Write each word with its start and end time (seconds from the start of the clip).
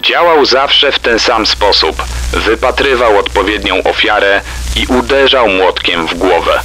Działał 0.00 0.44
zawsze 0.44 0.92
w 0.92 0.98
ten 0.98 1.18
sam 1.18 1.46
sposób. 1.46 2.04
Wypatrywał 2.32 3.18
odpowiednią 3.18 3.82
ofiarę 3.82 4.40
i 4.76 4.86
uderzał 4.86 5.48
młotkiem 5.48 6.06
w 6.06 6.14
głowę. 6.14 6.60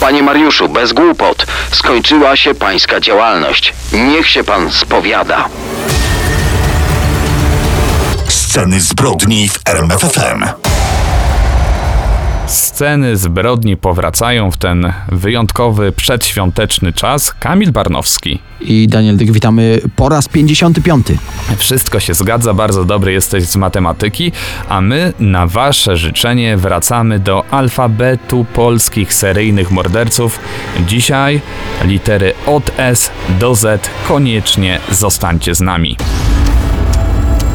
Panie 0.00 0.22
Mariuszu, 0.22 0.68
bez 0.68 0.92
głupot. 0.92 1.46
Skończyła 1.72 2.36
się 2.36 2.54
pańska 2.54 3.00
działalność. 3.00 3.74
Niech 3.92 4.28
się 4.28 4.44
pan 4.44 4.72
spowiada. 4.72 5.48
Sceny 8.28 8.80
zbrodni 8.80 9.48
w 9.48 9.58
RMFFM. 9.68 10.44
Sceny 12.48 13.16
zbrodni 13.16 13.76
powracają 13.76 14.50
w 14.50 14.56
ten 14.56 14.92
wyjątkowy 15.08 15.92
przedświąteczny 15.92 16.92
czas. 16.92 17.34
Kamil 17.40 17.72
Barnowski. 17.72 18.38
I 18.60 18.88
Daniel 18.88 19.16
Dyk, 19.16 19.32
witamy 19.32 19.80
po 19.96 20.08
raz 20.08 20.28
55. 20.28 21.06
Wszystko 21.56 22.00
się 22.00 22.14
zgadza, 22.14 22.54
bardzo 22.54 22.84
dobry 22.84 23.12
jesteś 23.12 23.44
z 23.44 23.56
matematyki, 23.56 24.32
a 24.68 24.80
my 24.80 25.12
na 25.20 25.46
wasze 25.46 25.96
życzenie 25.96 26.56
wracamy 26.56 27.18
do 27.18 27.44
alfabetu 27.50 28.46
polskich 28.54 29.14
seryjnych 29.14 29.70
morderców. 29.70 30.40
Dzisiaj 30.86 31.40
litery 31.84 32.32
od 32.46 32.70
S 32.76 33.10
do 33.40 33.54
Z. 33.54 33.90
Koniecznie 34.08 34.80
zostańcie 34.90 35.54
z 35.54 35.60
nami. 35.60 35.96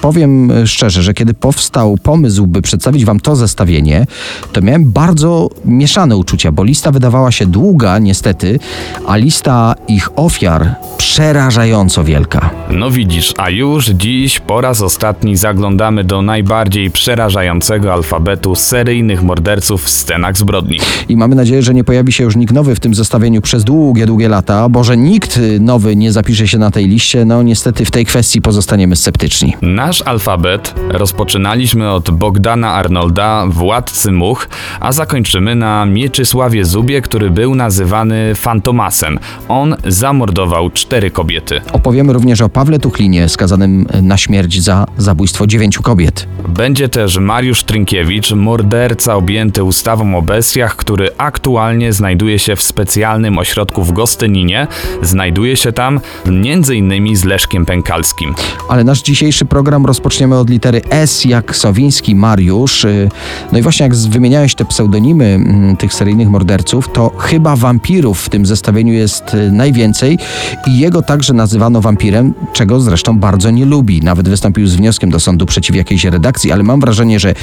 Powiem 0.00 0.50
e, 0.50 0.66
szczerze, 0.66 1.02
że 1.02 1.14
kiedy 1.14 1.34
powstał 1.34 1.96
pomysł, 2.02 2.46
by 2.46 2.62
przedstawić 2.62 3.04
wam 3.04 3.20
to 3.20 3.36
zestawienie, 3.36 4.06
to 4.52 4.60
miałem 4.60 4.92
bardzo 4.92 5.50
mieszane 5.64 6.16
uczucia, 6.16 6.52
bo 6.52 6.64
lista 6.64 6.90
wydawała 6.90 7.32
się 7.32 7.46
długa, 7.46 7.98
niestety, 7.98 8.58
a 9.06 9.16
lista 9.16 9.74
ich 9.88 10.08
ofiar 10.16 10.74
przerażająco 10.98 12.04
wielka. 12.04 12.50
No 12.70 12.90
widzisz, 12.90 13.34
a 13.36 13.50
już 13.50 13.86
dziś 13.86 14.40
po 14.40 14.60
raz 14.60 14.82
ostatni 14.82 15.36
zaglądamy 15.36 16.04
do 16.04 16.22
najbardziej 16.22 16.90
przerażającego 16.90 17.92
alfabetu 17.92 18.54
seryjnych 18.54 19.22
morderców 19.22 19.84
w 19.84 19.90
scenach 19.90 20.36
zbrodni. 20.36 20.78
I 21.08 21.16
mamy 21.16 21.34
nadzieję, 21.34 21.62
że 21.62 21.74
nie 21.74 21.84
pojawi 21.84 22.12
się 22.12 22.24
już 22.24 22.36
nikt 22.36 22.54
nowy 22.54 22.74
w 22.74 22.80
tym 22.80 22.94
zestawieniu 22.94 23.40
przez 23.40 23.64
długie, 23.64 24.06
długie 24.06 24.28
lata, 24.28 24.68
bo 24.68 24.84
że 24.84 24.96
nikt 24.96 25.40
nowy 25.60 25.96
nie 25.96 26.12
zapisze 26.12 26.48
się 26.48 26.58
na 26.58 26.70
tej 26.70 26.88
liście, 26.88 27.24
no 27.24 27.42
niestety 27.42 27.84
w 27.84 27.90
tej 27.90 28.06
kwestii 28.06 28.42
pozostaniemy 28.42 28.96
sceptyczni. 28.96 29.56
Nasz 29.90 30.02
alfabet 30.02 30.74
rozpoczynaliśmy 30.88 31.90
od 31.90 32.10
Bogdana 32.10 32.72
Arnolda, 32.72 33.46
władcy 33.48 34.12
much, 34.12 34.48
a 34.80 34.92
zakończymy 34.92 35.54
na 35.54 35.86
Mieczysławie 35.86 36.64
Zubie, 36.64 37.02
który 37.02 37.30
był 37.30 37.54
nazywany 37.54 38.34
Fantomasem. 38.34 39.18
On 39.48 39.76
zamordował 39.86 40.70
cztery 40.70 41.10
kobiety. 41.10 41.60
Opowiemy 41.72 42.12
również 42.12 42.40
o 42.40 42.48
Pawle 42.48 42.78
Tuchlinie, 42.78 43.28
skazanym 43.28 43.86
na 44.02 44.16
śmierć 44.16 44.62
za 44.62 44.86
zabójstwo 44.96 45.46
dziewięciu 45.46 45.82
kobiet. 45.82 46.28
Będzie 46.48 46.88
też 46.88 47.18
Mariusz 47.18 47.62
Trynkiewicz, 47.62 48.32
morderca 48.32 49.14
objęty 49.14 49.64
ustawą 49.64 50.16
o 50.16 50.22
bestiach, 50.22 50.76
który 50.76 51.10
aktualnie 51.18 51.92
znajduje 51.92 52.38
się 52.38 52.56
w 52.56 52.62
specjalnym 52.62 53.38
ośrodku 53.38 53.84
w 53.84 53.92
Gostyninie. 53.92 54.66
Znajduje 55.02 55.56
się 55.56 55.72
tam 55.72 56.00
m.in. 56.26 57.16
z 57.16 57.24
Leszkiem 57.24 57.66
Pękalskim. 57.66 58.34
Ale 58.68 58.84
nasz 58.84 59.02
dzisiejszy 59.02 59.44
program 59.44 59.79
rozpoczniemy 59.86 60.38
od 60.38 60.50
litery 60.50 60.82
S, 60.90 61.24
jak 61.24 61.56
Sowiński 61.56 62.14
Mariusz. 62.14 62.84
Y, 62.84 63.08
No 63.52 63.58
i 63.58 63.62
właśnie 63.62 63.84
jak 63.84 63.94
wymieniałeś 63.94 64.54
te 64.54 64.64
pseudonimy 64.64 65.24
mm, 65.24 65.76
tych 65.76 65.94
seryjnych 65.94 66.28
morderców, 66.28 66.88
to 66.92 67.12
chyba 67.18 67.56
wampirów 67.56 68.20
w 68.20 68.28
tym 68.28 68.46
zestawieniu 68.46 68.92
jest 68.92 69.34
y, 69.34 69.52
najwięcej 69.52 70.18
i 70.66 70.78
jego 70.78 71.02
także 71.02 71.34
nazywano 71.34 71.80
wampirem, 71.80 72.34
czego 72.52 72.80
zresztą 72.80 73.18
bardzo 73.18 73.50
nie 73.50 73.64
lubi. 73.64 74.00
Nawet 74.02 74.28
wystąpił 74.28 74.66
z 74.66 74.74
wnioskiem 74.76 75.10
do 75.10 75.20
sądu 75.20 75.46
przeciw 75.46 75.76
jakiejś 75.76 76.04
redakcji, 76.04 76.52
ale 76.52 76.62
mam 76.62 76.80
wrażenie, 76.80 77.20
że 77.20 77.34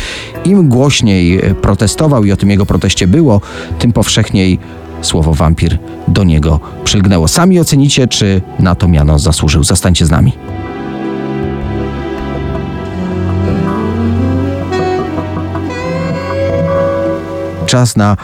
im 0.45 0.69
głośniej 0.69 1.45
y, 1.45 1.56
protestował 1.56 2.25
i 2.25 2.31
o 2.31 2.38
tym 2.38 2.50
jego 2.50 2.66
proteście 2.66 3.07
było, 3.07 3.41
tym 3.79 3.94
powszechniej 3.94 4.59
słowo 5.01 5.34
wampir 5.34 5.79
do 6.07 6.23
niego 6.23 6.59
przylgnęło. 6.84 7.28
Sami 7.28 7.59
ocenicie, 7.59 8.07
czy 8.07 8.41
na 8.59 8.75
to 8.75 8.88
miano 8.88 9.19
zasłużył. 9.19 9.63
Zostańcie 9.63 10.06
z 10.06 10.11
nami. 10.11 10.56
Czas 17.67 17.95
na 17.95 18.17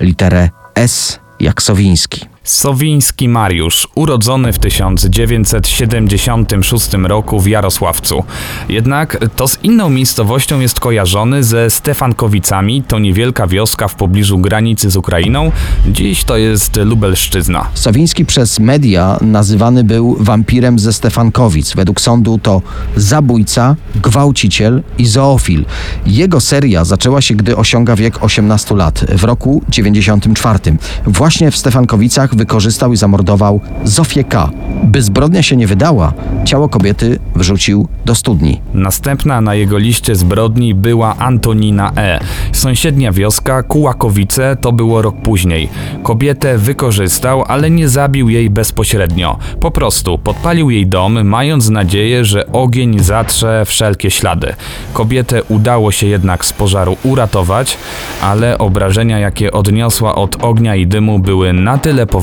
literę 0.00 0.50
S 0.74 1.20
jak 1.40 1.62
Sowiński. 1.62 2.26
Sowiński 2.44 3.28
Mariusz, 3.28 3.88
urodzony 3.94 4.52
w 4.52 4.58
1976 4.58 6.92
roku 6.92 7.40
w 7.40 7.46
Jarosławcu. 7.46 8.24
Jednak 8.68 9.18
to 9.36 9.48
z 9.48 9.58
inną 9.62 9.90
miejscowością 9.90 10.60
jest 10.60 10.80
kojarzony 10.80 11.44
ze 11.44 11.70
Stefankowicami, 11.70 12.82
to 12.82 12.98
niewielka 12.98 13.46
wioska 13.46 13.88
w 13.88 13.94
pobliżu 13.94 14.38
granicy 14.38 14.90
z 14.90 14.96
Ukrainą. 14.96 15.52
Dziś 15.86 16.24
to 16.24 16.36
jest 16.36 16.76
Lubelszczyzna. 16.76 17.68
Sowiński 17.74 18.24
przez 18.24 18.60
media 18.60 19.18
nazywany 19.20 19.84
był 19.84 20.16
wampirem 20.20 20.78
ze 20.78 20.92
Stefankowic. 20.92 21.74
Według 21.74 22.00
sądu 22.00 22.38
to 22.38 22.62
zabójca, 22.96 23.76
gwałciciel 23.94 24.82
i 24.98 25.06
zoofil. 25.06 25.64
Jego 26.06 26.40
seria 26.40 26.84
zaczęła 26.84 27.20
się, 27.20 27.34
gdy 27.34 27.56
osiąga 27.56 27.96
wiek 27.96 28.24
18 28.24 28.74
lat, 28.74 29.04
w 29.08 29.24
roku 29.24 29.62
94. 29.68 30.58
Właśnie 31.06 31.50
w 31.50 31.56
Stefankowicach 31.56 32.29
wykorzystał 32.34 32.92
i 32.92 32.96
zamordował 32.96 33.60
Zofię 33.84 34.24
K. 34.24 34.50
By 34.84 35.02
zbrodnia 35.02 35.42
się 35.42 35.56
nie 35.56 35.66
wydała, 35.66 36.12
ciało 36.44 36.68
kobiety 36.68 37.18
wrzucił 37.36 37.88
do 38.04 38.14
studni. 38.14 38.60
Następna 38.74 39.40
na 39.40 39.54
jego 39.54 39.78
liście 39.78 40.16
zbrodni 40.16 40.74
była 40.74 41.16
Antonina 41.16 41.92
E. 41.96 42.20
Sąsiednia 42.52 43.12
wioska, 43.12 43.62
Kułakowice, 43.62 44.56
to 44.60 44.72
było 44.72 45.02
rok 45.02 45.16
później. 45.22 45.68
Kobietę 46.02 46.58
wykorzystał, 46.58 47.44
ale 47.48 47.70
nie 47.70 47.88
zabił 47.88 48.28
jej 48.28 48.50
bezpośrednio. 48.50 49.38
Po 49.60 49.70
prostu 49.70 50.18
podpalił 50.18 50.70
jej 50.70 50.86
dom, 50.86 51.24
mając 51.24 51.68
nadzieję, 51.68 52.24
że 52.24 52.52
ogień 52.52 52.98
zatrze 52.98 53.64
wszelkie 53.64 54.10
ślady. 54.10 54.54
Kobietę 54.92 55.42
udało 55.42 55.92
się 55.92 56.06
jednak 56.06 56.44
z 56.44 56.52
pożaru 56.52 56.96
uratować, 57.02 57.78
ale 58.22 58.58
obrażenia, 58.58 59.18
jakie 59.18 59.52
odniosła 59.52 60.14
od 60.14 60.44
ognia 60.44 60.76
i 60.76 60.86
dymu, 60.86 61.18
były 61.18 61.52
na 61.52 61.78
tyle 61.78 62.06
poważne, 62.06 62.19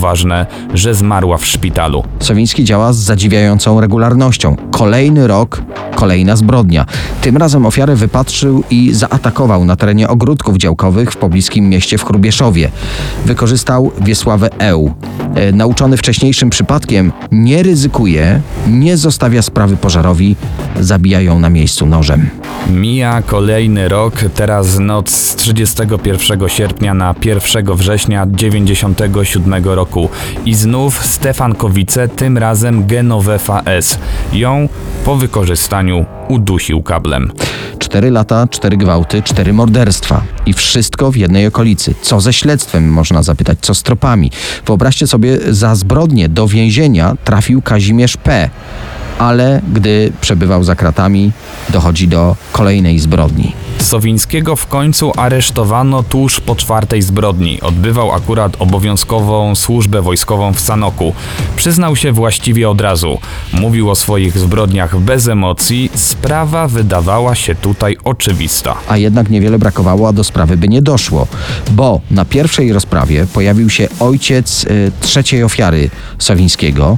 że 0.73 0.93
zmarła 0.93 1.37
w 1.37 1.45
szpitalu. 1.45 2.03
Sowiński 2.19 2.63
działa 2.63 2.93
z 2.93 2.97
zadziwiającą 2.97 3.81
regularnością. 3.81 4.55
Kolejny 4.71 5.27
rok, 5.27 5.61
kolejna 5.97 6.35
zbrodnia. 6.35 6.85
Tym 7.21 7.37
razem 7.37 7.65
ofiarę 7.65 7.95
wypatrzył 7.95 8.63
i 8.69 8.93
zaatakował 8.93 9.65
na 9.65 9.75
terenie 9.75 10.07
ogródków 10.07 10.57
działkowych 10.57 11.11
w 11.11 11.17
pobliskim 11.17 11.69
mieście 11.69 11.97
w 11.97 12.05
Chrubieszowie. 12.05 12.71
Wykorzystał 13.25 13.91
Wiesławę 14.01 14.49
Eł. 14.59 14.93
E, 15.35 15.51
nauczony 15.51 15.97
wcześniejszym 15.97 16.49
przypadkiem, 16.49 17.11
nie 17.31 17.63
ryzykuje, 17.63 18.41
nie 18.67 18.97
zostawia 18.97 19.41
sprawy 19.41 19.77
pożarowi, 19.77 20.35
zabija 20.79 21.21
ją 21.21 21.39
na 21.39 21.49
miejscu 21.49 21.85
nożem. 21.85 22.29
Mija 22.69 23.21
kolejny 23.21 23.89
rok, 23.89 24.13
teraz 24.35 24.79
noc 24.79 25.09
z 25.09 25.35
31 25.35 26.49
sierpnia 26.49 26.93
na 26.93 27.15
1 27.25 27.75
września 27.75 28.27
97 28.29 29.65
roku 29.65 30.09
i 30.45 30.53
znów 30.53 31.05
Stefankowice, 31.05 32.07
tym 32.07 32.37
razem 32.37 32.87
Genovefa 32.87 33.61
S. 33.65 33.99
Ją 34.33 34.69
po 35.05 35.15
wykorzystaniu 35.15 35.86
udusił 36.27 36.81
kablem. 36.81 37.31
Cztery 37.79 38.11
lata, 38.11 38.47
cztery 38.47 38.77
gwałty, 38.77 39.23
cztery 39.23 39.53
morderstwa. 39.53 40.21
I 40.45 40.53
wszystko 40.53 41.11
w 41.11 41.15
jednej 41.15 41.47
okolicy. 41.47 41.94
Co 42.01 42.21
ze 42.21 42.33
śledztwem, 42.33 42.89
można 42.89 43.23
zapytać, 43.23 43.57
co 43.62 43.75
z 43.75 43.83
tropami. 43.83 44.31
Wyobraźcie 44.65 45.07
sobie, 45.07 45.38
za 45.53 45.75
zbrodnie 45.75 46.29
do 46.29 46.47
więzienia 46.47 47.15
trafił 47.23 47.62
Kazimierz 47.62 48.17
P., 48.17 48.50
ale 49.19 49.62
gdy 49.73 50.12
przebywał 50.21 50.63
za 50.63 50.75
kratami, 50.75 51.31
dochodzi 51.69 52.07
do 52.07 52.35
kolejnej 52.51 53.00
zbrodni. 53.00 53.53
Sowińskiego 53.79 54.56
w 54.56 54.68
końcu 54.68 55.12
aresztowano 55.15 56.03
tuż 56.03 56.39
po 56.39 56.56
czwartej 56.56 57.01
zbrodni. 57.01 57.62
Odbywał 57.62 58.12
akurat 58.12 58.56
obowiązkową 58.59 59.56
służbę 59.56 60.01
wojskową 60.01 60.53
w 60.53 60.59
Sanoku. 60.59 61.13
Przyznał 61.56 61.95
się 61.95 62.12
właściwie 62.12 62.69
od 62.69 62.81
razu. 62.81 63.19
Mówił 63.53 63.89
o 63.89 63.95
swoich 63.95 64.38
zbrodniach 64.38 65.00
bez 65.00 65.27
emocji. 65.27 65.89
Sprawa 65.95 66.68
wydawała 66.68 67.35
się 67.35 67.56
tutaj 67.56 67.97
oczywista. 68.03 68.75
A 68.88 68.97
jednak 68.97 69.29
niewiele 69.29 69.59
brakowało, 69.59 70.07
a 70.07 70.13
do 70.13 70.24
sprawy 70.24 70.57
by 70.57 70.68
nie 70.68 70.81
doszło, 70.81 71.27
bo 71.71 72.01
na 72.12 72.25
pierwszej 72.25 72.74
rozprawie 72.74 73.27
pojawił 73.33 73.69
się 73.69 73.88
ojciec 74.00 74.63
y, 74.63 74.91
trzeciej 75.01 75.44
ofiary 75.44 75.89
Sowińskiego. 76.19 76.97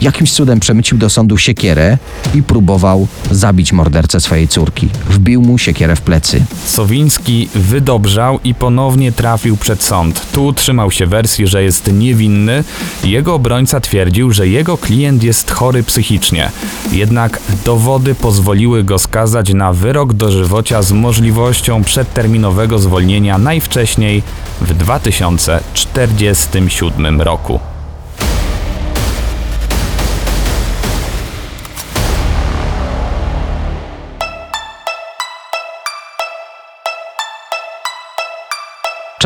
Jakimś 0.00 0.32
cudem 0.32 0.60
przemycił 0.60 0.98
do 0.98 1.10
sądu 1.10 1.38
siekierę 1.38 1.98
i 2.34 2.42
próbował 2.42 3.08
zabić 3.30 3.72
mordercę 3.72 4.20
swojej 4.20 4.48
córki. 4.48 4.88
Wbił 5.10 5.42
mu 5.42 5.58
siekierę 5.58 5.96
w 5.96 6.00
plecy. 6.00 6.44
Sowiński 6.64 7.48
wydobrzał 7.54 8.40
i 8.44 8.54
ponownie 8.54 9.12
trafił 9.12 9.56
przed 9.56 9.82
sąd. 9.82 10.32
Tu 10.32 10.52
trzymał 10.52 10.90
się 10.90 11.06
wersji, 11.06 11.46
że 11.46 11.62
jest 11.62 11.92
niewinny. 11.92 12.64
Jego 13.04 13.34
obrońca 13.34 13.80
twierdził, 13.80 14.32
że 14.32 14.48
jego 14.48 14.78
klient 14.78 15.22
jest 15.22 15.50
chory 15.50 15.82
psychicznie. 15.82 16.50
Jednak 16.92 17.40
dowody 17.64 18.14
pozwoliły 18.14 18.84
go 18.84 18.98
skazać 18.98 19.52
na 19.52 19.72
wyrok 19.72 20.12
dożywocia 20.12 20.82
z 20.82 20.92
możliwością 20.92 21.84
przedterminowego 21.84 22.78
zwolnienia 22.78 23.38
najwcześniej 23.38 24.22
w 24.60 24.74
2047 24.74 27.20
roku. 27.20 27.60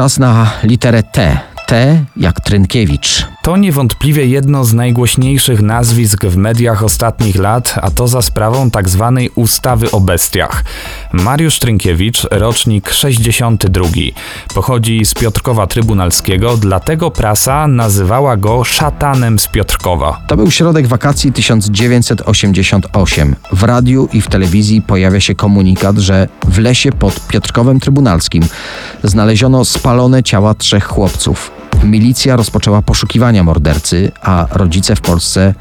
Czas 0.01 0.19
na 0.19 0.51
literę 0.63 1.03
T. 1.03 1.39
T 1.67 2.05
jak 2.17 2.41
Trynkiewicz. 2.41 3.27
To 3.43 3.57
niewątpliwie 3.57 4.27
jedno 4.27 4.65
z 4.65 4.75
najgłośniejszych 4.75 5.63
nazwisk 5.63 6.25
w 6.25 6.37
mediach 6.37 6.85
ostatnich 6.85 7.37
lat, 7.37 7.75
a 7.83 7.91
to 7.91 8.09
za 8.09 8.23
sprawą 8.23 8.71
tzw. 8.71 9.21
ustawy 9.35 9.91
o 9.91 10.01
bestiach. 10.01 10.65
Mariusz 11.13 11.59
Trynkiewicz, 11.59 12.27
rocznik 12.31 12.91
62. 12.91 13.85
Pochodzi 14.55 15.05
z 15.05 15.15
Piotrkowa 15.15 15.67
Trybunalskiego, 15.67 16.57
dlatego 16.57 17.11
prasa 17.11 17.67
nazywała 17.67 18.37
go 18.37 18.65
szatanem 18.65 19.39
z 19.39 19.49
Piotrkowa. 19.49 20.21
To 20.27 20.37
był 20.37 20.51
środek 20.51 20.87
wakacji 20.87 21.33
1988. 21.33 23.37
W 23.53 23.63
radiu 23.63 24.09
i 24.13 24.21
w 24.21 24.29
telewizji 24.29 24.83
pojawia 24.83 25.21
się 25.21 25.35
komunikat, 25.35 25.99
że 25.99 26.29
w 26.49 26.59
lesie 26.59 26.93
pod 26.93 27.29
Piotrkowem 27.29 27.81
Trybunalskim 27.81 28.43
znaleziono 29.05 29.65
spalone 29.65 30.23
ciała 30.23 30.55
trzech 30.55 30.85
chłopców. 30.85 31.60
Milicja 31.85 32.37
rozpoczęła 32.37 32.83
poszukiwania 32.83 33.45
mordercy, 33.45 34.13
a 34.23 34.47
rodzice 34.51 34.97
w 34.97 35.01
Polsce 35.01 35.55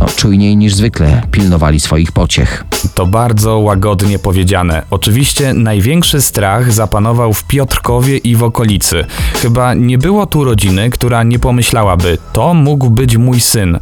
no, 0.00 0.06
czujniej 0.06 0.56
niż 0.56 0.74
zwykle 0.74 1.22
pilnowali 1.30 1.80
swoich 1.80 2.12
pociech. 2.12 2.64
To 2.94 3.06
bardzo 3.06 3.58
łagodnie 3.58 4.18
powiedziane. 4.18 4.82
Oczywiście 4.90 5.54
największy 5.54 6.20
strach 6.20 6.72
zapanował 6.72 7.32
w 7.32 7.44
Piotrkowie 7.44 8.16
i 8.16 8.36
w 8.36 8.42
okolicy. 8.42 9.04
Chyba 9.34 9.74
nie 9.74 9.98
było 9.98 10.26
tu 10.26 10.44
rodziny, 10.44 10.90
która 10.90 11.22
nie 11.22 11.38
pomyślałaby, 11.38 12.18
to 12.32 12.54
mógł 12.54 12.90
być 12.90 13.16
mój 13.16 13.40
syn. 13.40 13.78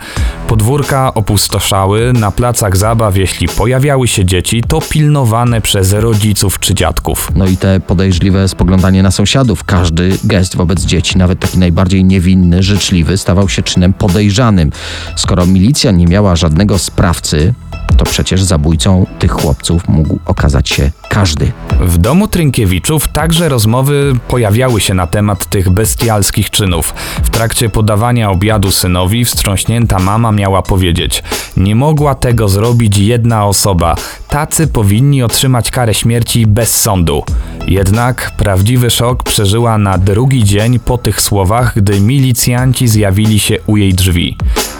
Podwórka 0.48 1.14
opustoszały, 1.14 2.12
na 2.12 2.30
placach 2.30 2.76
zabaw, 2.76 3.16
jeśli 3.16 3.48
pojawiały 3.48 4.08
się 4.08 4.24
dzieci, 4.24 4.62
to 4.68 4.80
pilnowane 4.80 5.60
przez 5.60 5.92
rodziców 5.92 6.58
czy 6.58 6.74
dziadków. 6.74 7.30
No 7.34 7.46
i 7.46 7.56
te 7.56 7.80
podejrzliwe 7.80 8.48
spoglądanie 8.48 9.02
na 9.02 9.10
sąsiadów. 9.10 9.64
Każdy 9.64 10.18
gest 10.24 10.56
wobec 10.56 10.84
dzieci, 10.84 11.18
nawet 11.18 11.40
taki 11.40 11.58
najbardziej 11.58 12.04
niewinny, 12.04 12.62
życzliwy, 12.62 13.18
stawał 13.18 13.48
się 13.48 13.62
czynem 13.62 13.92
podejrzanym. 13.92 14.70
Skoro 15.16 15.46
milicja 15.46 15.90
nie 15.90 16.06
miała 16.06 16.36
żadnego 16.36 16.78
sprawcy, 16.78 17.54
to 17.98 18.04
przecież 18.04 18.42
zabójcą 18.42 19.06
tych 19.18 19.32
chłopców 19.32 19.88
mógł 19.88 20.18
okazać 20.26 20.68
się 20.68 20.90
każdy. 21.08 21.52
W 21.80 21.98
domu 21.98 22.28
Trynkiewiczów 22.28 23.08
także 23.08 23.48
rozmowy 23.48 24.12
pojawiały 24.28 24.80
się 24.80 24.94
na 24.94 25.06
temat 25.06 25.46
tych 25.46 25.70
bestialskich 25.70 26.50
czynów. 26.50 26.94
W 27.22 27.30
trakcie 27.30 27.68
podawania 27.68 28.30
obiadu 28.30 28.70
synowi 28.70 29.24
wstrząśnięta 29.24 29.98
mama 29.98 30.32
miała 30.32 30.62
powiedzieć: 30.62 31.22
Nie 31.56 31.74
mogła 31.74 32.14
tego 32.14 32.48
zrobić 32.48 32.96
jedna 32.96 33.46
osoba. 33.46 33.96
Tacy 34.28 34.66
powinni 34.66 35.22
otrzymać 35.22 35.70
karę 35.70 35.94
śmierci 35.94 36.46
bez 36.46 36.80
sądu. 36.80 37.24
Jednak 37.66 38.32
prawdziwy 38.36 38.90
szok 38.90 39.22
przeżyła 39.22 39.78
na 39.78 39.98
drugi 39.98 40.44
dzień 40.44 40.78
po 40.78 40.98
tych 40.98 41.20
słowach, 41.20 41.72
gdy 41.76 42.00
milicjanci 42.00 42.88
zjawili 42.88 43.38
się 43.38 43.56
u 43.66 43.76
jej 43.76 43.94
drzwi. 43.94 44.36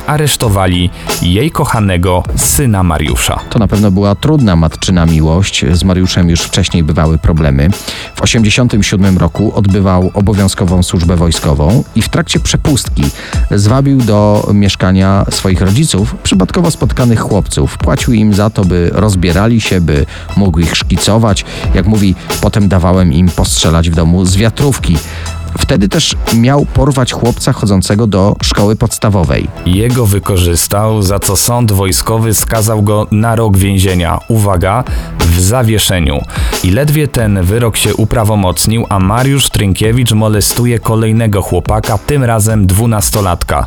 Aresztowali 0.08 0.90
jej 1.22 1.50
kochanego 1.50 2.22
syna 2.36 2.82
Mariusza. 2.82 3.40
To 3.50 3.58
na 3.58 3.68
pewno 3.68 3.90
była 3.90 4.14
trudna 4.14 4.56
matczyna 4.56 5.06
miłość. 5.06 5.64
Z 5.72 5.84
Mariuszem 5.84 6.30
już 6.30 6.40
wcześniej 6.40 6.82
bywały 6.82 7.18
problemy. 7.18 7.70
W 8.14 8.20
1987 8.20 9.18
roku 9.18 9.52
odbywał 9.54 10.10
obowiązkową 10.14 10.82
służbę 10.82 11.16
wojskową 11.16 11.84
i 11.94 12.02
w 12.02 12.08
trakcie 12.08 12.40
przepustki 12.40 13.02
zwabił 13.50 13.98
do 13.98 14.48
mieszkania 14.54 15.24
swoich 15.30 15.60
rodziców 15.60 16.14
przypadkowo 16.22 16.70
spotkanych 16.70 17.20
chłopców. 17.20 17.78
Płacił 17.78 18.12
im 18.14 18.34
za 18.34 18.50
to, 18.50 18.64
by 18.64 18.90
rozbierali 18.92 19.60
się, 19.60 19.80
by 19.80 20.06
mógł 20.36 20.58
ich 20.58 20.76
szkicować. 20.76 21.44
Jak 21.74 21.86
mówi, 21.86 22.14
potem 22.40 22.68
dawałem 22.68 23.12
im 23.12 23.28
postrzelać 23.28 23.90
w 23.90 23.94
domu 23.94 24.24
z 24.24 24.36
wiatrówki. 24.36 24.96
Wtedy 25.58 25.88
też 25.88 26.16
miał 26.34 26.66
porwać 26.66 27.12
chłopca 27.12 27.52
chodzącego 27.52 28.06
do 28.06 28.36
szkoły 28.42 28.76
podstawowej. 28.76 29.48
Jego 29.66 30.06
wykorzystał, 30.06 31.02
za 31.02 31.18
co 31.18 31.36
sąd 31.36 31.72
wojskowy 31.72 32.34
skazał 32.34 32.82
go 32.82 33.06
na 33.10 33.36
rok 33.36 33.56
więzienia. 33.56 34.18
Uwaga, 34.28 34.84
w 35.18 35.40
zawieszeniu. 35.40 36.22
I 36.64 36.70
ledwie 36.70 37.08
ten 37.08 37.42
wyrok 37.42 37.76
się 37.76 37.94
uprawomocnił, 37.94 38.86
a 38.88 38.98
Mariusz 38.98 39.48
Trynkiewicz 39.48 40.12
molestuje 40.12 40.78
kolejnego 40.78 41.42
chłopaka, 41.42 41.98
tym 41.98 42.24
razem 42.24 42.66
dwunastolatka. 42.66 43.66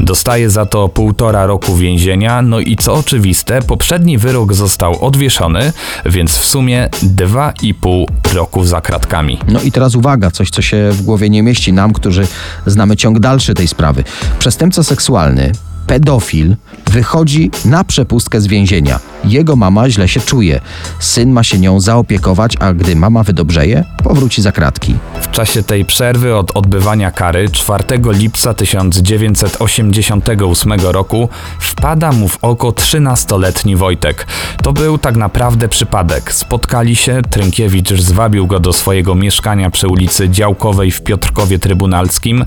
Dostaje 0.00 0.50
za 0.50 0.66
to 0.66 0.88
półtora 0.88 1.46
roku 1.46 1.76
więzienia, 1.76 2.42
no 2.42 2.60
i 2.60 2.76
co 2.76 2.94
oczywiste, 2.94 3.62
poprzedni 3.62 4.18
wyrok 4.18 4.54
został 4.54 5.04
odwieszony, 5.04 5.72
więc 6.06 6.38
w 6.38 6.44
sumie 6.44 6.88
dwa 7.02 7.52
i 7.62 7.74
pół 7.74 8.08
roku 8.34 8.64
za 8.64 8.80
kratkami. 8.80 9.38
No 9.48 9.60
i 9.60 9.72
teraz 9.72 9.94
uwaga, 9.94 10.30
coś 10.30 10.50
co 10.50 10.62
się 10.62 10.90
w 10.92 11.02
głowie 11.02 11.19
nie 11.28 11.42
mieści 11.42 11.72
nam, 11.72 11.92
którzy 11.92 12.28
znamy 12.66 12.96
ciąg 12.96 13.18
dalszy 13.18 13.54
tej 13.54 13.68
sprawy. 13.68 14.04
Przestępca 14.38 14.82
seksualny, 14.82 15.52
pedofil, 15.86 16.56
wychodzi 16.86 17.50
na 17.64 17.84
przepustkę 17.84 18.40
z 18.40 18.46
więzienia. 18.46 19.00
Jego 19.24 19.56
mama 19.56 19.90
źle 19.90 20.08
się 20.08 20.20
czuje. 20.20 20.60
Syn 20.98 21.30
ma 21.30 21.44
się 21.44 21.58
nią 21.58 21.80
zaopiekować, 21.80 22.56
a 22.60 22.72
gdy 22.72 22.96
mama 22.96 23.22
wydobrzeje, 23.22 23.84
powróci 24.04 24.42
za 24.42 24.52
kratki. 24.52 24.94
W 25.22 25.30
czasie 25.30 25.62
tej 25.62 25.84
przerwy 25.84 26.36
od 26.36 26.56
odbywania 26.56 27.10
kary 27.10 27.48
4 27.48 27.84
lipca 28.04 28.54
1988 28.54 30.72
roku 30.80 31.28
wpada 31.58 32.12
mu 32.12 32.28
w 32.28 32.38
oko 32.42 32.70
13-letni 32.70 33.76
Wojtek. 33.76 34.26
To 34.62 34.72
był 34.72 34.98
tak 34.98 35.16
naprawdę 35.16 35.68
przypadek. 35.68 36.32
Spotkali 36.32 36.96
się, 36.96 37.22
Trynkiewicz 37.30 37.92
zwabił 37.92 38.46
go 38.46 38.60
do 38.60 38.72
swojego 38.72 39.14
mieszkania 39.14 39.70
przy 39.70 39.88
ulicy 39.88 40.28
Działkowej 40.28 40.90
w 40.90 41.02
Piotrkowie 41.02 41.58
Trybunalskim. 41.58 42.44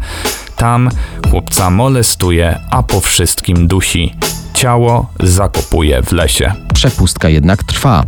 Tam 0.55 0.89
chłopca 1.31 1.69
molestuje, 1.69 2.59
a 2.69 2.83
po 2.83 3.01
wszystkim 3.01 3.67
dusi. 3.67 4.15
Ciało 4.53 5.09
zakopuje 5.19 6.03
w 6.03 6.12
lesie. 6.12 6.62
Przepustka 6.73 7.29
jednak 7.29 7.63
trwa. 7.63 8.03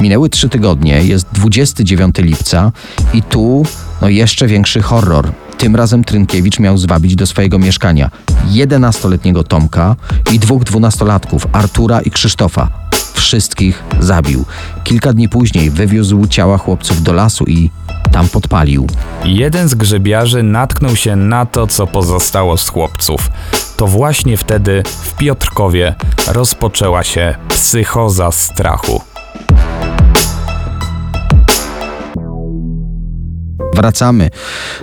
Minęły 0.00 0.28
trzy 0.28 0.48
tygodnie, 0.48 1.04
jest 1.04 1.26
29 1.32 2.16
lipca 2.18 2.72
i 3.14 3.22
tu 3.22 3.62
no 4.02 4.08
jeszcze 4.08 4.46
większy 4.46 4.82
horror. 4.82 5.32
Tym 5.58 5.76
razem 5.76 6.04
Trynkiewicz 6.04 6.58
miał 6.58 6.78
zwabić 6.78 7.16
do 7.16 7.26
swojego 7.26 7.58
mieszkania 7.58 8.10
11-letniego 8.52 9.44
Tomka 9.44 9.96
i 10.32 10.38
dwóch 10.38 10.64
dwunastolatków, 10.64 11.46
Artura 11.52 12.00
i 12.00 12.10
Krzysztofa. 12.10 12.68
Wszystkich 13.14 13.82
zabił. 14.00 14.44
Kilka 14.84 15.12
dni 15.12 15.28
później 15.28 15.70
wywiózł 15.70 16.26
ciała 16.26 16.58
chłopców 16.58 17.02
do 17.02 17.12
lasu 17.12 17.44
i 17.44 17.70
tam 18.12 18.28
podpalił. 18.28 18.86
Jeden 19.24 19.68
z 19.68 19.74
grzebiarzy 19.74 20.42
natknął 20.42 20.96
się 20.96 21.16
na 21.16 21.46
to, 21.46 21.66
co 21.66 21.86
pozostało 21.86 22.56
z 22.56 22.68
chłopców. 22.68 23.30
To 23.76 23.86
właśnie 23.86 24.36
wtedy 24.36 24.82
w 25.02 25.16
Piotrkowie 25.16 25.94
rozpoczęła 26.32 27.04
się 27.04 27.34
psychoza 27.48 28.30
strachu. 28.30 29.09
Wracamy 33.80 34.30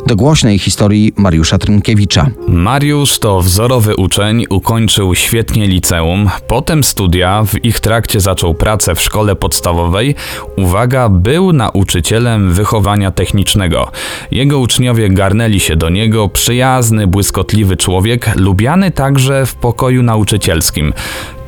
do 0.07 0.15
głośnej 0.15 0.59
historii 0.59 1.13
Mariusza 1.17 1.57
Trynkiewicza. 1.57 2.29
Mariusz 2.47 3.19
to 3.19 3.41
wzorowy 3.41 3.95
uczeń, 3.95 4.45
ukończył 4.49 5.15
świetnie 5.15 5.67
liceum, 5.67 6.29
potem 6.47 6.83
studia, 6.83 7.43
w 7.43 7.65
ich 7.65 7.79
trakcie 7.79 8.19
zaczął 8.19 8.53
pracę 8.53 8.95
w 8.95 9.01
szkole 9.01 9.35
podstawowej. 9.35 10.15
Uwaga, 10.55 11.09
był 11.09 11.53
nauczycielem 11.53 12.51
wychowania 12.53 13.11
technicznego. 13.11 13.91
Jego 14.31 14.59
uczniowie 14.59 15.09
garnęli 15.09 15.59
się 15.59 15.75
do 15.75 15.89
niego, 15.89 16.29
przyjazny, 16.29 17.07
błyskotliwy 17.07 17.77
człowiek, 17.77 18.35
lubiany 18.35 18.91
także 18.91 19.45
w 19.45 19.55
pokoju 19.55 20.03
nauczycielskim. 20.03 20.93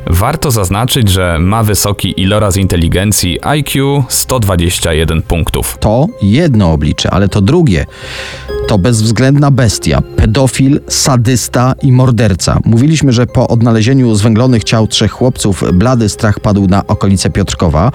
Warto 0.08 0.51
zaznaczyć, 0.51 1.10
że 1.10 1.39
ma 1.39 1.63
wysoki 1.63 2.22
iloraz 2.22 2.58
inteligencji 2.58 3.39
IQ 3.41 4.03
121 4.10 5.22
punktów. 5.22 5.77
To 5.79 6.08
jedno 6.22 6.72
oblicze, 6.72 7.12
ale 7.12 7.29
to 7.29 7.41
drugie 7.41 7.86
to 8.70 8.77
bezwzględna 8.77 9.51
bestia, 9.51 10.01
pedofil, 10.15 10.79
sadysta 10.88 11.74
i 11.82 11.91
morderca. 11.91 12.60
Mówiliśmy, 12.65 13.12
że 13.12 13.27
po 13.27 13.48
odnalezieniu 13.48 14.15
zwęglonych 14.15 14.63
ciał 14.63 14.88
trzech 14.88 15.12
chłopców 15.12 15.63
blady 15.74 16.10
strach 16.10 16.39
padł 16.39 16.68
na 16.68 16.88
okolice 16.88 17.29
Piotrkowa 17.29 17.91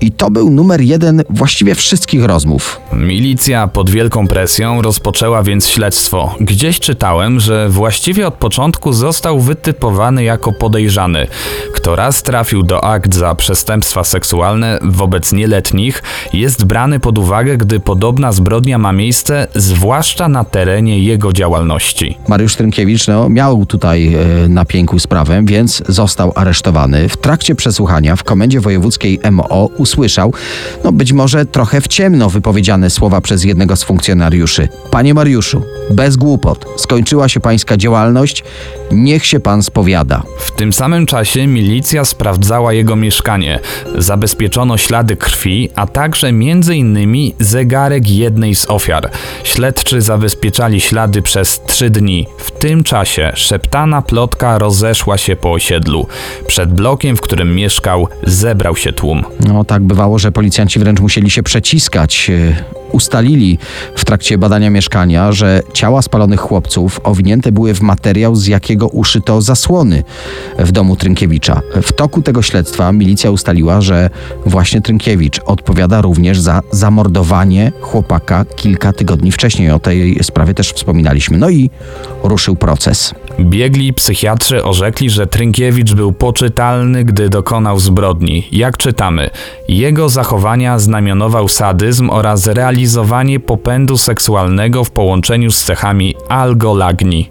i 0.00 0.12
to 0.12 0.30
był 0.30 0.50
numer 0.50 0.80
jeden 0.80 1.22
właściwie 1.30 1.74
wszystkich 1.74 2.24
rozmów. 2.24 2.80
Milicja 2.92 3.66
pod 3.66 3.90
wielką 3.90 4.28
presją 4.28 4.82
rozpoczęła 4.82 5.42
więc 5.42 5.68
śledztwo. 5.68 6.34
Gdzieś 6.40 6.80
czytałem, 6.80 7.40
że 7.40 7.68
właściwie 7.68 8.26
od 8.26 8.34
początku 8.34 8.92
został 8.92 9.40
wytypowany 9.40 10.24
jako 10.24 10.52
podejrzany. 10.52 11.25
Kto 11.74 11.96
raz 11.96 12.22
trafił 12.22 12.62
do 12.62 12.84
akt 12.84 13.14
za 13.14 13.34
przestępstwa 13.34 14.04
seksualne 14.04 14.78
wobec 14.82 15.32
nieletnich, 15.32 16.02
jest 16.32 16.64
brany 16.64 17.00
pod 17.00 17.18
uwagę, 17.18 17.56
gdy 17.56 17.80
podobna 17.80 18.32
zbrodnia 18.32 18.78
ma 18.78 18.92
miejsce, 18.92 19.46
zwłaszcza 19.54 20.28
na 20.28 20.44
terenie 20.44 20.98
jego 20.98 21.32
działalności. 21.32 22.18
Mariusz 22.28 22.56
Trynkiewicz 22.56 23.08
no, 23.08 23.28
miał 23.28 23.66
tutaj 23.66 24.14
e, 24.14 24.48
na 24.48 24.64
pięku 24.64 24.98
sprawę, 24.98 25.42
więc 25.44 25.82
został 25.88 26.32
aresztowany. 26.34 27.08
W 27.08 27.16
trakcie 27.16 27.54
przesłuchania 27.54 28.16
w 28.16 28.24
komendzie 28.24 28.60
wojewódzkiej 28.60 29.20
MO 29.30 29.70
usłyszał, 29.76 30.32
no 30.84 30.92
być 30.92 31.12
może 31.12 31.46
trochę 31.46 31.80
w 31.80 31.88
ciemno 31.88 32.30
wypowiedziane 32.30 32.90
słowa 32.90 33.20
przez 33.20 33.44
jednego 33.44 33.76
z 33.76 33.84
funkcjonariuszy. 33.84 34.68
Panie 34.90 35.14
Mariuszu, 35.14 35.62
bez 35.90 36.16
głupot, 36.16 36.66
skończyła 36.76 37.28
się 37.28 37.40
pańska 37.40 37.76
działalność, 37.76 38.44
niech 38.92 39.26
się 39.26 39.40
pan 39.40 39.62
spowiada. 39.62 40.22
W 40.38 40.50
tym 40.50 40.72
samym 40.72 41.06
czasie 41.06 41.15
milicja 41.46 42.04
sprawdzała 42.04 42.72
jego 42.72 42.96
mieszkanie. 42.96 43.60
Zabezpieczono 43.98 44.76
ślady 44.76 45.16
krwi, 45.16 45.70
a 45.74 45.86
także 45.86 46.32
innymi 46.76 47.34
zegarek 47.38 48.10
jednej 48.10 48.54
z 48.54 48.70
ofiar. 48.70 49.10
Śledczy 49.44 50.00
zabezpieczali 50.00 50.80
ślady 50.80 51.22
przez 51.22 51.60
trzy 51.66 51.90
dni. 51.90 52.26
W 52.38 52.50
tym 52.50 52.84
czasie 52.84 53.32
szeptana 53.34 54.02
plotka 54.02 54.58
rozeszła 54.58 55.18
się 55.18 55.36
po 55.36 55.52
osiedlu. 55.52 56.06
Przed 56.46 56.72
blokiem, 56.72 57.16
w 57.16 57.20
którym 57.20 57.54
mieszkał, 57.54 58.08
zebrał 58.22 58.76
się 58.76 58.92
tłum. 58.92 59.24
No 59.40 59.64
tak 59.64 59.82
bywało, 59.82 60.18
że 60.18 60.32
policjanci 60.32 60.78
wręcz 60.78 61.00
musieli 61.00 61.30
się 61.30 61.42
przeciskać. 61.42 62.30
Ustalili 62.92 63.58
w 63.96 64.04
trakcie 64.04 64.38
badania 64.38 64.70
mieszkania, 64.70 65.32
że 65.32 65.62
ciała 65.72 66.02
spalonych 66.02 66.40
chłopców 66.40 67.00
owinięte 67.04 67.52
były 67.52 67.74
w 67.74 67.80
materiał, 67.80 68.36
z 68.36 68.46
jakiego 68.46 68.88
uszyto 68.88 69.42
zasłony 69.42 70.04
w 70.58 70.72
domu 70.72 70.96
Trynkiewicza. 70.96 71.60
W 71.82 71.92
toku 71.92 72.22
tego 72.22 72.42
śledztwa 72.42 72.92
milicja 72.92 73.30
ustaliła, 73.30 73.80
że 73.80 74.10
właśnie 74.46 74.80
Trynkiewicz 74.80 75.40
odpowiada 75.46 76.00
również 76.00 76.40
za 76.40 76.60
zamordowanie 76.70 77.72
chłopaka 77.80 78.44
kilka 78.44 78.92
tygodni 78.92 79.32
wcześniej. 79.32 79.70
O 79.70 79.78
tej 79.78 80.18
sprawie 80.22 80.54
też 80.54 80.72
wspominaliśmy. 80.72 81.38
No 81.38 81.50
i 81.50 81.70
ruszył 82.22 82.56
proces. 82.56 83.14
Biegli 83.40 83.92
psychiatrzy 83.92 84.64
orzekli, 84.64 85.10
że 85.10 85.26
Trynkiewicz 85.26 85.94
był 85.94 86.12
poczytalny, 86.12 87.04
gdy 87.04 87.28
dokonał 87.28 87.78
zbrodni. 87.78 88.48
Jak 88.52 88.76
czytamy, 88.76 89.30
jego 89.68 90.08
zachowania 90.08 90.78
znamionował 90.78 91.48
sadyzm 91.48 92.10
oraz 92.10 92.46
realizowanie 92.46 93.40
popędu 93.40 93.96
seksualnego 93.96 94.84
w 94.84 94.90
połączeniu 94.90 95.50
z 95.50 95.64
cechami 95.64 96.14
algolagni. 96.28 97.30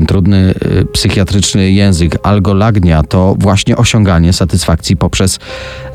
Ten 0.00 0.06
trudny 0.06 0.54
y, 0.80 0.86
psychiatryczny 0.92 1.70
język 1.70 2.18
algolagnia 2.22 3.02
to 3.02 3.34
właśnie 3.38 3.76
osiąganie 3.76 4.32
satysfakcji 4.32 4.96
poprzez 4.96 5.38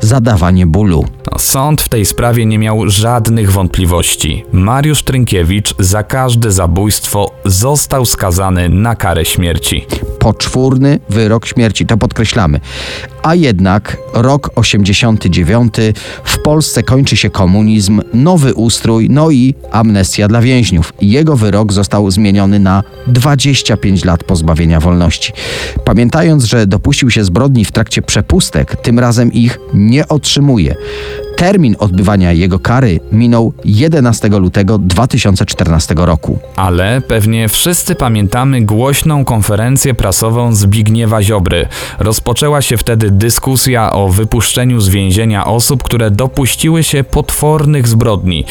zadawanie 0.00 0.66
bólu. 0.66 1.04
Sąd 1.38 1.82
w 1.82 1.88
tej 1.88 2.06
sprawie 2.06 2.46
nie 2.46 2.58
miał 2.58 2.90
żadnych 2.90 3.52
wątpliwości. 3.52 4.44
Mariusz 4.52 5.02
Trynkiewicz 5.02 5.74
za 5.78 6.02
każde 6.02 6.50
zabójstwo 6.50 7.30
został 7.44 8.06
skazany 8.06 8.68
na 8.68 8.96
karę 8.96 9.24
śmierci. 9.24 9.86
Poczwórny 10.18 11.00
wyrok 11.08 11.46
śmierci, 11.46 11.86
to 11.86 11.96
podkreślamy. 11.96 12.60
A 13.22 13.34
jednak 13.34 13.96
rok 14.12 14.50
89, 14.54 15.74
w 16.24 16.38
Polsce 16.42 16.82
kończy 16.82 17.16
się 17.16 17.30
komunizm, 17.30 18.00
nowy 18.14 18.54
ustrój, 18.54 19.08
no 19.10 19.30
i 19.30 19.54
amnestia 19.70 20.28
dla 20.28 20.40
więźniów. 20.40 20.92
Jego 21.00 21.36
wyrok 21.36 21.72
został 21.72 22.10
zmieniony 22.10 22.58
na 22.58 22.82
25 23.06 23.95
lat 24.04 24.24
pozbawienia 24.24 24.80
wolności. 24.80 25.32
Pamiętając, 25.84 26.44
że 26.44 26.66
dopuścił 26.66 27.10
się 27.10 27.24
zbrodni 27.24 27.64
w 27.64 27.72
trakcie 27.72 28.02
przepustek, 28.02 28.76
tym 28.76 28.98
razem 28.98 29.32
ich 29.32 29.58
nie 29.74 30.08
otrzymuje. 30.08 30.76
Termin 31.36 31.76
odbywania 31.78 32.32
jego 32.32 32.58
kary 32.58 33.00
minął 33.12 33.52
11 33.64 34.28
lutego 34.28 34.78
2014 34.78 35.94
roku. 35.98 36.38
Ale 36.56 37.00
pewnie 37.08 37.48
wszyscy 37.48 37.94
pamiętamy 37.94 38.62
głośną 38.62 39.24
konferencję 39.24 39.94
prasową 39.94 40.52
Zbigniewa 40.54 41.22
Ziobry. 41.22 41.68
Rozpoczęła 41.98 42.62
się 42.62 42.76
wtedy 42.76 43.10
dyskusja 43.10 43.92
o 43.92 44.08
wypuszczeniu 44.08 44.80
z 44.80 44.88
więzienia 44.88 45.46
osób, 45.46 45.82
które 45.82 46.10
dopuściły 46.10 46.82
się 46.82 47.04
potwornych 47.04 47.88
zbrodni. 47.88 48.44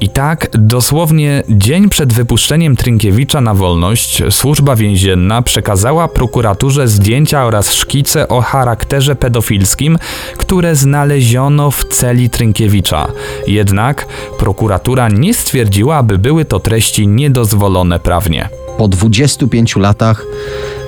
I 0.00 0.08
tak, 0.08 0.48
dosłownie 0.52 1.42
dzień 1.48 1.88
przed 1.88 2.12
wypuszczeniem 2.12 2.76
Trynkiewicza 2.76 3.40
na 3.40 3.54
wolność, 3.54 4.22
służba 4.30 4.76
więzienna 4.76 5.42
przekazała 5.42 6.08
prokuraturze 6.08 6.88
zdjęcia 6.88 7.44
oraz 7.44 7.72
szkice 7.74 8.28
o 8.28 8.40
charakterze 8.40 9.16
pedofilskim, 9.16 9.98
które 10.36 10.76
znaleziono 10.76 11.70
w 11.70 11.84
celi 11.84 12.29
Trynkiewicza. 12.30 13.08
Jednak 13.46 14.06
prokuratura 14.38 15.08
nie 15.08 15.34
stwierdziła, 15.34 15.96
aby 15.96 16.18
były 16.18 16.44
to 16.44 16.60
treści 16.60 17.08
niedozwolone 17.08 17.98
prawnie. 17.98 18.48
Po 18.78 18.88
25 18.88 19.76
latach 19.76 20.26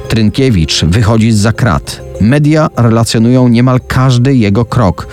Trynkiewicz 0.08 0.84
wychodzi 0.84 1.32
z 1.32 1.56
krat. 1.56 2.00
Media 2.20 2.70
relacjonują 2.76 3.48
niemal 3.48 3.80
każdy 3.88 4.34
jego 4.34 4.64
krok. 4.64 5.06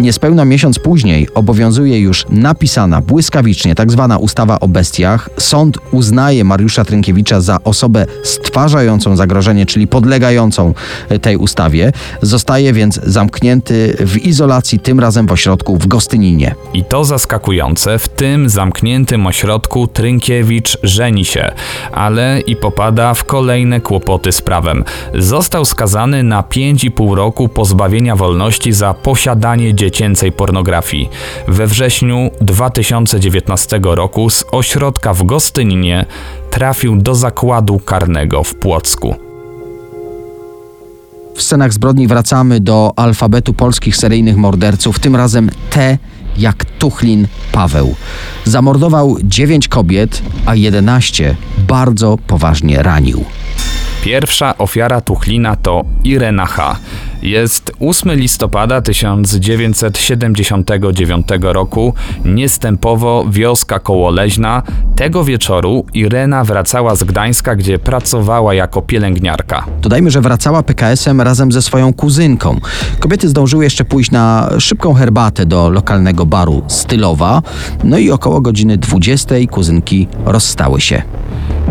Niespełna 0.00 0.44
miesiąc 0.44 0.78
później 0.78 1.28
obowiązuje 1.34 2.00
już 2.00 2.26
napisana 2.30 3.00
błyskawicznie 3.00 3.74
tak 3.74 3.92
zwana 3.92 4.18
ustawa 4.18 4.60
o 4.60 4.68
bestiach. 4.68 5.30
Sąd 5.38 5.78
uznaje 5.90 6.44
Mariusza 6.44 6.84
Trynkiewicza 6.84 7.40
za 7.40 7.58
osobę 7.64 8.06
stwarzającą 8.24 9.16
zagrożenie, 9.16 9.66
czyli 9.66 9.86
podlegającą 9.86 10.74
tej 11.22 11.36
ustawie. 11.36 11.92
Zostaje 12.22 12.72
więc 12.72 13.00
zamknięty 13.02 13.96
w 14.00 14.16
izolacji, 14.16 14.78
tym 14.78 15.00
razem 15.00 15.26
w 15.26 15.32
ośrodku 15.32 15.76
w 15.76 15.86
Gostyninie. 15.86 16.54
I 16.74 16.84
to 16.84 17.04
zaskakujące, 17.04 17.98
w 17.98 18.08
tym 18.08 18.48
zamkniętym 18.48 19.26
ośrodku 19.26 19.86
Trynkiewicz 19.86 20.78
żeni 20.82 21.24
się, 21.24 21.50
ale 21.92 22.40
i 22.40 22.56
popada 22.56 23.14
w 23.14 23.24
kolejne 23.24 23.80
kłopoty 23.80 24.32
z 24.32 24.42
prawem. 24.42 24.84
Został 25.14 25.64
skazany 25.64 26.22
na 26.22 26.42
5,5 26.42 27.14
roku 27.14 27.48
pozbawienia 27.48 28.16
wolności 28.16 28.72
za 28.72 28.94
posiadanie 28.94 29.74
dziecięcej 29.88 30.32
pornografii. 30.32 31.08
We 31.48 31.66
wrześniu 31.66 32.30
2019 32.40 33.80
roku 33.82 34.30
z 34.30 34.44
ośrodka 34.52 35.14
w 35.14 35.22
Gostyninie 35.24 36.06
trafił 36.50 36.96
do 36.96 37.14
zakładu 37.14 37.78
karnego 37.78 38.44
w 38.44 38.54
Płocku. 38.54 39.14
W 41.36 41.42
scenach 41.42 41.72
zbrodni 41.72 42.06
wracamy 42.06 42.60
do 42.60 42.92
alfabetu 42.96 43.54
polskich 43.54 43.96
seryjnych 43.96 44.36
morderców, 44.36 44.98
tym 44.98 45.16
razem 45.16 45.50
T 45.70 45.98
jak 46.38 46.64
Tuchlin 46.64 47.26
Paweł. 47.52 47.94
Zamordował 48.44 49.16
9 49.24 49.68
kobiet, 49.68 50.22
a 50.46 50.54
11 50.54 51.36
bardzo 51.68 52.18
poważnie 52.26 52.82
ranił. 52.82 53.24
Pierwsza 54.02 54.58
ofiara 54.58 55.00
Tuchlina 55.00 55.56
to 55.56 55.84
Irena 56.04 56.46
H. 56.46 56.76
Jest 57.22 57.72
8 57.80 58.12
listopada 58.12 58.80
1979 58.80 61.26
roku, 61.40 61.94
niestępowo 62.24 63.24
wioska 63.30 63.78
Kołoleźna. 63.78 64.62
Tego 64.96 65.24
wieczoru 65.24 65.84
Irena 65.94 66.44
wracała 66.44 66.94
z 66.94 67.04
Gdańska, 67.04 67.56
gdzie 67.56 67.78
pracowała 67.78 68.54
jako 68.54 68.82
pielęgniarka. 68.82 69.64
Dodajmy, 69.82 70.10
że 70.10 70.20
wracała 70.20 70.62
PKS-em 70.62 71.20
razem 71.20 71.52
ze 71.52 71.62
swoją 71.62 71.92
kuzynką. 71.92 72.60
Kobiety 73.00 73.28
zdążyły 73.28 73.64
jeszcze 73.64 73.84
pójść 73.84 74.10
na 74.10 74.50
szybką 74.58 74.94
herbatę 74.94 75.46
do 75.46 75.70
lokalnego 75.70 76.26
baru 76.26 76.62
Stylowa, 76.68 77.42
no 77.84 77.98
i 77.98 78.10
około 78.10 78.40
godziny 78.40 78.76
20 78.76 79.34
kuzynki 79.50 80.08
rozstały 80.24 80.80
się. 80.80 81.02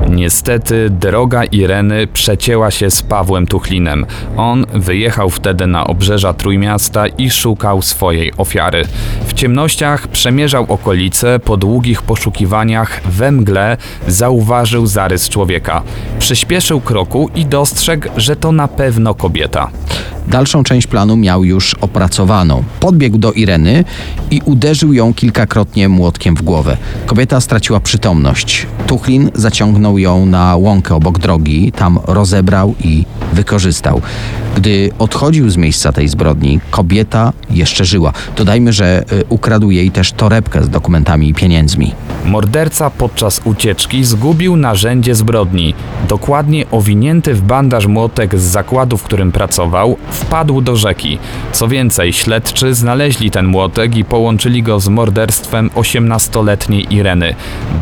Niestety 0.10 0.90
droga 0.90 1.44
Ireny 1.44 2.08
przecięła 2.08 2.72
się 2.72 2.92
z 2.92 3.02
Pawłem 3.02 3.48
Tuchlinem. 3.48 4.06
On 4.38 4.66
wyjechał 4.74 5.30
wtedy 5.38 5.68
na 5.68 5.88
obrzeża 5.88 6.34
Trójmiasta 6.34 7.08
i 7.08 7.30
szukał 7.30 7.82
swojej 7.82 8.34
ofiary. 8.38 8.86
W 9.28 9.34
ciemnościach 9.34 10.08
przemierzał 10.08 10.66
okolice, 10.70 11.40
po 11.40 11.58
długich 11.58 12.02
poszukiwaniach 12.02 13.02
we 13.06 13.32
mgle 13.32 13.78
zauważył 14.08 14.88
zarys 14.88 15.30
człowieka. 15.30 15.84
Przyspieszył 16.20 16.82
kroku 16.82 17.30
i 17.36 17.46
dostrzegł, 17.46 18.08
że 18.18 18.36
to 18.36 18.52
na 18.52 18.68
pewno 18.68 19.14
kobieta. 19.14 19.70
Dalszą 20.28 20.64
część 20.64 20.88
planu 20.88 21.18
miał 21.18 21.44
już 21.44 21.74
opracowaną. 21.74 22.64
Podbiegł 22.80 23.18
do 23.18 23.32
Ireny 23.32 23.84
i 24.32 24.42
uderzył 24.46 24.94
ją 24.94 25.14
kilkakrotnie 25.14 25.90
młotkiem 25.90 26.36
w 26.36 26.42
głowę. 26.42 26.78
Kobieta 27.06 27.42
straciła 27.42 27.80
przytomność. 27.80 28.68
Tuchlin 28.88 29.32
zaciągnął 29.36 29.98
ją 29.98 30.26
na 30.26 30.56
łąkę 30.56 30.96
obok 30.96 31.20
drogi, 31.20 31.72
tam 31.72 32.00
rozebrał 32.08 32.76
i 32.84 33.06
wykorzystał. 33.34 34.02
Gdy 34.56 34.90
odchodził 35.28 35.50
z 35.50 35.58
miejsca 35.58 35.92
tej 35.92 36.08
zbrodni, 36.08 36.60
kobieta 36.72 37.34
jeszcze 37.50 37.86
żyła. 37.86 38.14
Dodajmy, 38.38 38.74
że 38.74 39.04
y, 39.12 39.24
ukradł 39.30 39.72
jej 39.72 39.92
też 39.92 40.12
torebkę 40.12 40.64
z 40.64 40.70
dokumentami 40.70 41.30
i 41.30 41.34
pieniędzmi. 41.34 41.94
Morderca 42.26 42.90
podczas 42.90 43.42
ucieczki 43.44 44.04
zgubił 44.04 44.56
narzędzie 44.56 45.16
zbrodni. 45.16 45.74
Dokładnie 46.08 46.66
owinięty 46.72 47.34
w 47.34 47.42
bandaż 47.42 47.88
młotek 47.88 48.40
z 48.40 48.42
zakładu, 48.42 48.98
w 48.98 49.04
którym 49.04 49.32
pracował, 49.32 49.98
wpadł 50.10 50.62
do 50.62 50.76
rzeki. 50.76 51.20
Co 51.52 51.68
więcej, 51.68 52.14
śledczy 52.14 52.74
znaleźli 52.74 53.32
ten 53.32 53.48
młotek 53.48 53.96
i 53.96 54.06
połączyli 54.06 54.64
go 54.64 54.80
z 54.80 54.88
morderstwem 54.88 55.70
18-letniej 55.70 56.94
Ireny. 56.94 57.36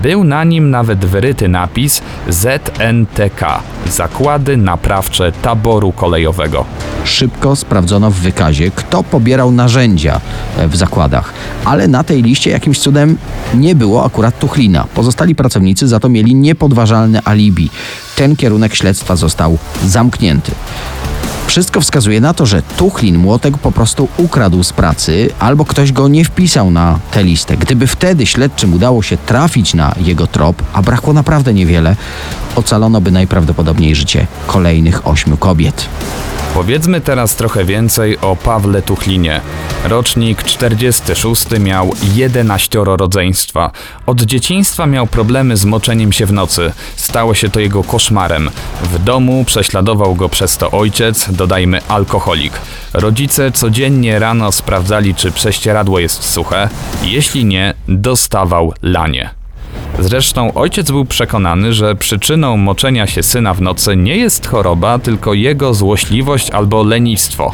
Był 0.04 0.24
na 0.24 0.44
nim 0.44 0.70
nawet 0.70 1.06
wyryty 1.06 1.48
napis 1.48 2.02
ZNTK 2.30 3.60
Zakłady 3.90 4.58
Naprawcze 4.58 5.32
Taboru 5.32 5.92
Kolejowego. 5.92 6.66
Szybko 7.06 7.56
sprawdzono 7.56 8.12
w 8.12 8.16
wykazie, 8.16 8.72
kto 8.72 9.04
pobierał 9.04 9.52
narzędzia 9.52 10.22
e, 10.58 10.68
w 10.68 10.76
zakładach, 10.76 11.34
ale 11.66 11.88
na 11.88 12.04
tej 12.04 12.24
liście 12.24 12.50
jakimś 12.52 12.80
cudem 12.80 13.18
nie 13.54 13.76
było 13.76 14.06
akurat 14.06 14.40
Tuchlina. 14.40 14.88
Pozostali 14.96 15.36
pracownicy 15.36 15.88
za 15.88 16.00
to 16.00 16.10
mieli 16.10 16.36
niepodważalne 16.36 17.22
alibi. 17.26 17.70
Ten 18.16 18.36
kierunek 18.36 18.76
śledztwa 18.76 19.16
został 19.16 19.58
zamknięty. 19.86 20.52
Wszystko 21.48 21.82
wskazuje 21.82 22.22
na 22.22 22.34
to, 22.34 22.46
że 22.46 22.62
Tuchlin 22.62 23.18
młotek 23.18 23.58
po 23.58 23.72
prostu 23.72 24.08
ukradł 24.18 24.64
z 24.64 24.74
pracy, 24.74 25.30
albo 25.40 25.66
ktoś 25.66 25.92
go 25.92 26.08
nie 26.08 26.26
wpisał 26.26 26.72
na 26.72 27.00
tę 27.12 27.24
listę. 27.24 27.58
Gdyby 27.58 27.88
wtedy 27.88 28.26
śledczym 28.26 28.74
udało 28.74 29.04
się 29.04 29.18
trafić 29.18 29.74
na 29.74 29.96
jego 29.98 30.28
trop, 30.28 30.64
a 30.74 30.82
brakło 30.82 31.14
naprawdę 31.14 31.54
niewiele, 31.54 31.96
ocalono 32.56 33.02
by 33.02 33.12
najprawdopodobniej 33.12 33.96
życie 33.96 34.28
kolejnych 34.48 35.08
ośmiu 35.08 35.38
kobiet. 35.38 35.90
Powiedzmy 36.56 37.02
teraz 37.02 37.36
trochę 37.36 37.66
więcej 37.66 38.18
o 38.20 38.36
Pawle 38.36 38.82
Tuchlinie. 38.82 39.42
Rocznik 39.84 40.44
46 40.44 41.46
miał 41.60 41.92
11 42.14 42.80
rodzeństwa. 42.84 43.72
Od 44.06 44.22
dzieciństwa 44.22 44.86
miał 44.86 45.08
problemy 45.08 45.58
z 45.58 45.66
moczeniem 45.66 46.12
się 46.12 46.26
w 46.26 46.34
nocy. 46.34 46.72
Stało 46.96 47.34
się 47.34 47.50
to 47.50 47.60
jego 47.60 47.84
koszmarem. 47.84 48.50
W 48.84 49.04
domu 49.04 49.44
prześladował 49.46 50.16
go 50.16 50.30
przez 50.30 50.58
to 50.58 50.72
ojciec, 50.72 51.28
dodajmy 51.32 51.82
alkoholik. 51.88 52.54
Rodzice 52.94 53.52
codziennie 53.52 54.20
rano 54.20 54.52
sprawdzali, 54.52 55.16
czy 55.16 55.32
prześcieradło 55.32 56.00
jest 56.00 56.24
suche. 56.24 56.70
Jeśli 57.04 57.46
nie, 57.46 57.74
dostawał 57.88 58.74
lanie. 58.82 59.30
Zresztą 60.00 60.54
ojciec 60.54 60.92
był 60.92 61.06
przekonany, 61.06 61.74
że 61.74 61.96
przyczyną 61.96 62.58
moczenia 62.58 63.08
się 63.08 63.24
syna 63.24 63.54
w 63.54 63.62
nocy 63.62 63.96
nie 63.96 64.18
jest 64.18 64.48
choroba, 64.48 65.00
tylko 65.00 65.34
jego 65.34 65.74
złośliwość 65.74 66.50
albo 66.50 66.84
lenistwo. 66.84 67.52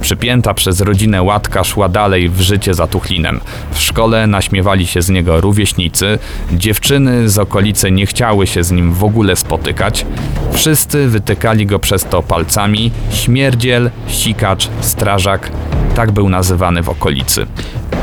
Przypięta 0.00 0.54
przez 0.54 0.80
rodzinę 0.80 1.22
łatka 1.22 1.64
szła 1.64 1.88
dalej 1.88 2.28
w 2.28 2.40
życie 2.40 2.74
za 2.74 2.86
Tuchlinem. 2.86 3.40
W 3.72 3.80
szkole 3.80 4.26
naśmiewali 4.26 4.86
się 4.86 5.02
z 5.02 5.10
niego 5.10 5.40
rówieśnicy, 5.40 6.18
dziewczyny 6.52 7.28
z 7.28 7.38
okolicy 7.38 7.90
nie 7.90 8.06
chciały 8.06 8.46
się 8.46 8.64
z 8.64 8.70
nim 8.70 8.92
w 8.92 9.04
ogóle 9.04 9.36
spotykać. 9.36 10.06
Wszyscy 10.52 11.08
wytykali 11.08 11.66
go 11.66 11.78
przez 11.78 12.04
to 12.04 12.22
palcami, 12.22 12.90
śmierdziel, 13.12 13.90
sikacz, 14.08 14.68
strażak, 14.80 15.50
tak 15.94 16.12
był 16.12 16.28
nazywany 16.28 16.82
w 16.82 16.88
okolicy. 16.88 17.46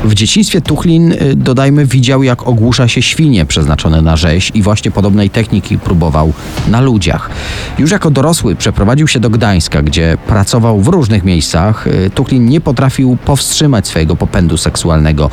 W 0.04 0.14
dzieciństwie 0.14 0.60
Tuchlin, 0.60 1.12
y, 1.12 1.36
dodajmy, 1.36 1.86
widział 1.86 2.22
jak 2.22 2.48
ogłusza 2.48 2.88
się 2.88 3.02
świnie 3.02 3.46
przeznaczone 3.78 4.02
na 4.02 4.16
rzeź 4.16 4.50
i 4.54 4.62
właśnie 4.62 4.90
podobnej 4.90 5.30
techniki 5.30 5.78
próbował 5.78 6.32
na 6.68 6.80
ludziach. 6.80 7.30
Już 7.78 7.90
jako 7.90 8.10
dorosły 8.10 8.56
przeprowadził 8.56 9.08
się 9.08 9.20
do 9.20 9.30
Gdańska, 9.30 9.82
gdzie 9.82 10.16
pracował 10.26 10.80
w 10.80 10.88
różnych 10.88 11.24
miejscach. 11.24 11.86
Y, 11.86 12.10
Tuchlin 12.14 12.46
nie 12.46 12.60
potrafił 12.60 13.16
powstrzymać 13.24 13.88
swojego 13.88 14.16
popędu 14.16 14.56
seksualnego. 14.56 15.30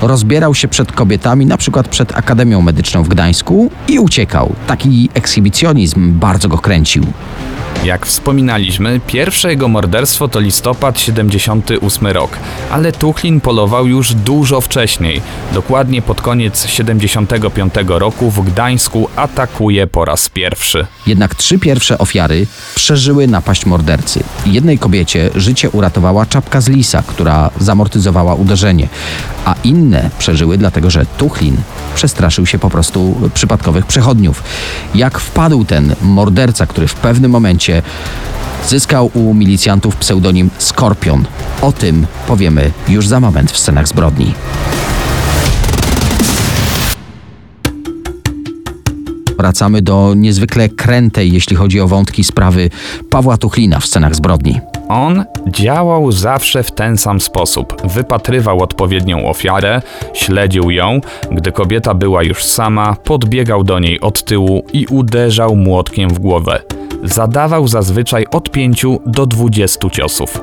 Rozbierał 0.00 0.54
się 0.54 0.68
przed 0.68 0.92
kobietami, 0.92 1.46
na 1.46 1.56
przykład 1.56 1.88
przed 1.88 2.16
Akademią 2.16 2.62
Medyczną 2.62 3.02
w 3.02 3.08
Gdańsku 3.08 3.70
i 3.88 3.98
uciekał. 3.98 4.54
Taki 4.66 5.10
ekshibicjonizm 5.14 6.18
bardzo 6.18 6.48
go 6.48 6.58
kręcił. 6.58 7.04
Jak 7.84 8.06
wspominaliśmy, 8.06 9.00
pierwsze 9.06 9.50
jego 9.50 9.68
morderstwo 9.68 10.28
to 10.28 10.40
listopad 10.40 11.00
78 11.00 12.06
rok, 12.06 12.30
ale 12.70 12.92
Tuchlin 12.92 13.40
polował 13.40 13.86
już 13.86 14.14
dużo 14.14 14.60
wcześniej. 14.60 15.20
Dokładnie 15.52 16.02
pod 16.02 16.22
koniec 16.22 16.66
75 16.66 17.74
roku 17.86 18.30
w 18.30 18.44
Gdańsku 18.44 19.08
atakuje 19.16 19.86
po 19.86 20.04
raz 20.04 20.28
pierwszy. 20.28 20.86
Jednak 21.06 21.34
trzy 21.34 21.58
pierwsze 21.58 21.98
ofiary 21.98 22.46
przeżyły 22.74 23.26
napaść 23.26 23.66
mordercy. 23.66 24.24
Jednej 24.46 24.78
kobiecie 24.78 25.30
życie 25.34 25.70
uratowała 25.70 26.26
czapka 26.26 26.60
z 26.60 26.68
lisa, 26.68 27.02
która 27.06 27.50
zamortyzowała 27.58 28.34
uderzenie, 28.34 28.88
a 29.44 29.54
inne 29.64 30.10
przeżyły 30.18 30.58
dlatego, 30.58 30.90
że 30.90 31.06
Tuchlin 31.18 31.56
przestraszył 31.94 32.46
się 32.46 32.58
po 32.58 32.70
prostu 32.70 33.30
przypadkowych 33.34 33.86
przechodniów. 33.86 34.42
Jak 34.94 35.18
wpadł 35.18 35.64
ten 35.64 35.94
morderca, 36.02 36.66
który 36.66 36.88
w 36.88 36.94
pewnym 36.94 37.30
momencie 37.30 37.67
zyskał 38.66 39.10
u 39.14 39.34
milicjantów 39.34 39.96
pseudonim 39.96 40.50
Skorpion. 40.58 41.24
O 41.62 41.72
tym 41.72 42.06
powiemy 42.26 42.70
już 42.88 43.06
za 43.06 43.20
moment 43.20 43.52
w 43.52 43.58
scenach 43.58 43.88
zbrodni. 43.88 44.34
Wracamy 49.38 49.82
do 49.82 50.14
niezwykle 50.16 50.68
krętej, 50.68 51.32
jeśli 51.32 51.56
chodzi 51.56 51.80
o 51.80 51.88
wątki 51.88 52.24
sprawy 52.24 52.70
Pawła 53.10 53.36
Tuchlina 53.36 53.80
w 53.80 53.86
scenach 53.86 54.14
zbrodni. 54.14 54.60
On 54.88 55.24
działał 55.46 56.12
zawsze 56.12 56.62
w 56.62 56.70
ten 56.70 56.96
sam 56.96 57.20
sposób. 57.20 57.82
Wypatrywał 57.84 58.62
odpowiednią 58.62 59.28
ofiarę, 59.28 59.82
śledził 60.14 60.70
ją, 60.70 61.00
gdy 61.32 61.52
kobieta 61.52 61.94
była 61.94 62.22
już 62.22 62.44
sama, 62.44 62.96
podbiegał 63.04 63.64
do 63.64 63.78
niej 63.78 64.00
od 64.00 64.24
tyłu 64.24 64.64
i 64.72 64.86
uderzał 64.86 65.56
młotkiem 65.56 66.10
w 66.10 66.18
głowę. 66.18 66.60
Zadawał 67.04 67.68
zazwyczaj 67.68 68.26
od 68.30 68.50
5 68.50 68.86
do 69.06 69.26
20 69.26 69.90
ciosów. 69.90 70.40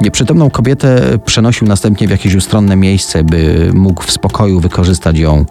Nieprzytomną 0.00 0.50
kobietę 0.50 1.18
przenosił 1.24 1.68
następnie 1.68 2.08
w 2.08 2.10
jakieś 2.10 2.34
ustronne 2.34 2.76
miejsce, 2.76 3.24
by 3.24 3.70
mógł 3.74 4.02
w 4.02 4.10
spokoju 4.10 4.60
wykorzystać 4.60 5.18
ją 5.18 5.44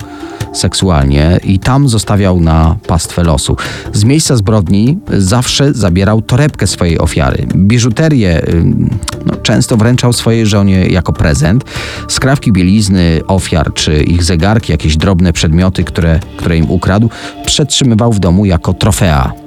seksualnie 0.53 1.39
i 1.43 1.59
tam 1.59 1.89
zostawiał 1.89 2.39
na 2.39 2.75
pastwę 2.87 3.23
losu. 3.23 3.57
Z 3.93 4.03
miejsca 4.03 4.35
zbrodni 4.35 4.97
zawsze 5.17 5.73
zabierał 5.73 6.21
torebkę 6.21 6.67
swojej 6.67 6.99
ofiary. 6.99 7.47
Biżuterię 7.55 8.34
no, 9.25 9.35
często 9.35 9.77
wręczał 9.77 10.13
swojej 10.13 10.45
żonie 10.45 10.87
jako 10.87 11.13
prezent. 11.13 11.63
Skrawki 12.07 12.51
bielizny 12.51 13.21
ofiar 13.27 13.73
czy 13.73 14.03
ich 14.03 14.23
zegarki, 14.23 14.71
jakieś 14.71 14.97
drobne 14.97 15.33
przedmioty, 15.33 15.83
które, 15.83 16.19
które 16.37 16.57
im 16.57 16.71
ukradł, 16.71 17.09
przetrzymywał 17.45 18.13
w 18.13 18.19
domu 18.19 18.45
jako 18.45 18.73
trofea. 18.73 19.44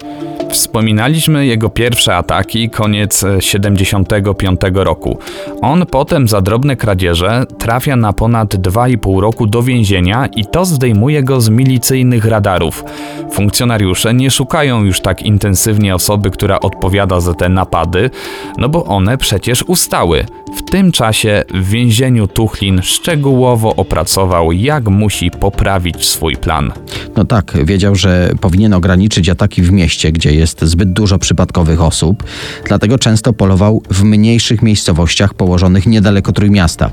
Wspominaliśmy 0.51 1.47
jego 1.47 1.71
pierwsze 1.71 2.17
ataki, 2.17 2.71
koniec 2.71 3.25
e, 3.25 3.43
75 3.43 4.61
roku. 4.75 5.19
On 5.63 5.87
potem 5.87 6.29
za 6.29 6.41
drobne 6.41 6.77
kradzieże 6.77 7.45
trafia 7.59 7.97
na 7.97 8.13
ponad 8.13 8.55
2,5 8.55 9.21
roku 9.21 9.47
do 9.47 9.63
więzienia 9.63 10.27
i 10.27 10.45
to 10.47 10.65
zdejmuje 10.65 11.23
go 11.23 11.41
z 11.41 11.49
milicyjnych 11.49 12.25
radarów. 12.25 12.85
Funkcjonariusze 13.33 14.15
nie 14.15 14.31
szukają 14.31 14.85
już 14.85 15.01
tak 15.01 15.23
intensywnie 15.23 15.95
osoby, 15.95 16.31
która 16.31 16.61
odpowiada 16.61 17.21
za 17.21 17.35
te 17.35 17.49
napady, 17.49 18.11
no 18.59 18.69
bo 18.69 18.85
one 18.85 19.19
przecież 19.19 19.63
ustały. 19.63 20.25
W 20.57 20.71
tym 20.71 20.93
czasie 20.93 21.45
w 21.55 21.69
więzieniu 21.69 22.29
Tuchlin 22.29 22.83
szczegółowo 22.83 23.77
opracował, 23.77 24.53
jak 24.53 24.89
musi 24.89 25.31
poprawić 25.31 26.07
swój 26.07 26.37
plan. 26.37 26.73
No 27.17 27.25
tak, 27.25 27.57
wiedział, 27.65 27.95
że 27.95 28.31
powinien 28.41 28.75
ograniczyć 28.75 29.29
ataki 29.29 29.63
w 29.63 29.73
mieście, 29.73 30.13
gdzie 30.13 30.35
jest 30.39 30.65
zbyt 30.65 30.93
dużo 30.93 31.19
przypadkowych 31.19 31.83
osób, 31.83 32.25
dlatego 32.65 32.99
często 32.99 33.33
polował 33.33 33.83
w 33.91 34.05
mniejszych 34.05 34.63
miejscowościach 34.63 35.35
położonych 35.35 35.87
niedaleko 35.87 36.33
Trójmiasta. 36.33 36.91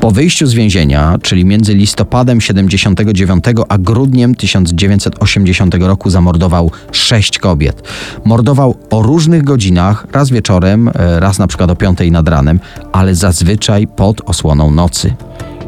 Po 0.00 0.10
wyjściu 0.10 0.46
z 0.46 0.54
więzienia, 0.54 1.18
czyli 1.22 1.44
między 1.44 1.74
listopadem 1.74 2.40
79 2.40 3.44
a 3.68 3.78
grudniem 3.78 4.34
1980 4.34 5.74
roku 5.74 6.10
zamordował 6.10 6.70
sześć 6.92 7.38
kobiet. 7.38 7.82
Mordował 8.24 8.74
o 8.90 9.02
różnych 9.02 9.44
godzinach, 9.44 10.06
raz 10.12 10.30
wieczorem, 10.30 10.88
e, 10.88 11.20
raz 11.20 11.38
na 11.38 11.46
przykład 11.46 11.70
o 11.70 11.76
5 11.76 11.98
nad 12.10 12.28
ranem, 12.28 12.60
ale 12.92 13.14
zazwyczaj 13.14 13.86
pod 13.86 14.20
osłoną 14.20 14.70
nocy. 14.70 15.14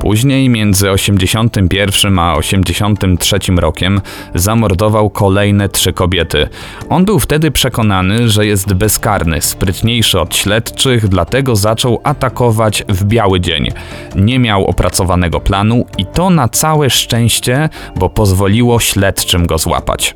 Później 0.01 0.49
między 0.49 0.91
81 0.91 2.19
a 2.19 2.35
83 2.35 3.39
rokiem 3.57 4.01
zamordował 4.35 5.11
kolejne 5.11 5.69
trzy 5.69 5.93
kobiety. 5.93 6.49
On 6.89 7.05
był 7.05 7.19
wtedy 7.19 7.51
przekonany, 7.51 8.29
że 8.29 8.47
jest 8.47 8.73
bezkarny, 8.75 9.41
sprytniejszy 9.41 10.21
od 10.21 10.37
śledczych, 10.37 11.09
dlatego 11.09 11.57
zaczął 11.57 12.01
atakować 12.05 12.85
w 12.89 13.05
biały 13.05 13.41
dzień. 13.41 13.69
Nie 14.17 14.39
miał 14.39 14.67
opracowanego 14.67 15.41
planu 15.41 15.85
i 15.99 16.07
to 16.07 16.31
na 16.31 16.49
całe 16.49 16.91
szczęście, 16.91 17.69
bo 17.97 18.09
pozwoliło 18.09 18.81
śledczym 18.81 19.47
go 19.47 19.59
złapać. 19.59 20.15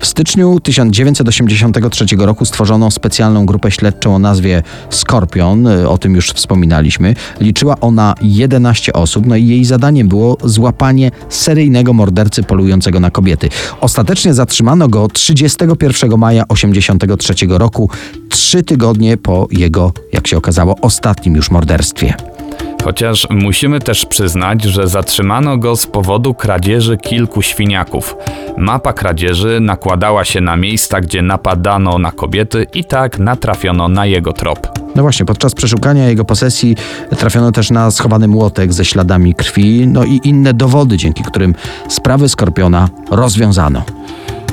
W 0.00 0.06
styczniu 0.06 0.60
1983 0.60 2.04
roku 2.18 2.44
stworzono 2.44 2.90
specjalną 2.90 3.46
grupę 3.46 3.70
śledczą 3.70 4.14
o 4.14 4.18
nazwie 4.18 4.62
Skorpion, 4.90 5.66
y, 5.66 5.88
o 5.88 5.98
tym 5.98 6.14
już 6.14 6.30
wspominaliśmy. 6.30 7.14
Liczyła 7.40 7.80
ona 7.80 8.14
11 8.22 8.92
osób, 8.92 9.15
no 9.26 9.36
i 9.36 9.46
jej 9.46 9.64
zadaniem 9.64 10.08
było 10.08 10.36
złapanie 10.44 11.10
seryjnego 11.28 11.92
mordercy 11.92 12.42
polującego 12.42 13.00
na 13.00 13.10
kobiety. 13.10 13.48
Ostatecznie 13.80 14.34
zatrzymano 14.34 14.88
go 14.88 15.08
31 15.08 16.18
maja 16.18 16.44
1983 16.48 17.46
roku, 17.48 17.90
trzy 18.28 18.62
tygodnie 18.62 19.16
po 19.16 19.48
jego, 19.50 19.92
jak 20.12 20.26
się 20.26 20.36
okazało, 20.36 20.76
ostatnim 20.80 21.34
już 21.34 21.50
morderstwie. 21.50 22.35
Chociaż 22.86 23.26
musimy 23.30 23.80
też 23.80 24.06
przyznać, 24.06 24.64
że 24.64 24.88
zatrzymano 24.88 25.58
go 25.58 25.76
z 25.76 25.86
powodu 25.86 26.34
kradzieży 26.34 26.96
kilku 26.96 27.42
świniaków. 27.42 28.16
Mapa 28.56 28.92
kradzieży 28.92 29.60
nakładała 29.60 30.24
się 30.24 30.40
na 30.40 30.56
miejsca, 30.56 31.00
gdzie 31.00 31.22
napadano 31.22 31.98
na 31.98 32.12
kobiety 32.12 32.66
i 32.74 32.84
tak 32.84 33.18
natrafiono 33.18 33.88
na 33.88 34.06
jego 34.06 34.32
trop. 34.32 34.68
No 34.94 35.02
właśnie, 35.02 35.26
podczas 35.26 35.54
przeszukania 35.54 36.08
jego 36.08 36.24
posesji 36.24 36.76
trafiono 37.18 37.52
też 37.52 37.70
na 37.70 37.90
schowany 37.90 38.28
młotek 38.28 38.72
ze 38.72 38.84
śladami 38.84 39.34
krwi, 39.34 39.86
no 39.86 40.04
i 40.04 40.20
inne 40.24 40.54
dowody, 40.54 40.96
dzięki 40.96 41.22
którym 41.22 41.54
sprawy 41.88 42.28
Skorpiona 42.28 42.88
rozwiązano. 43.10 43.82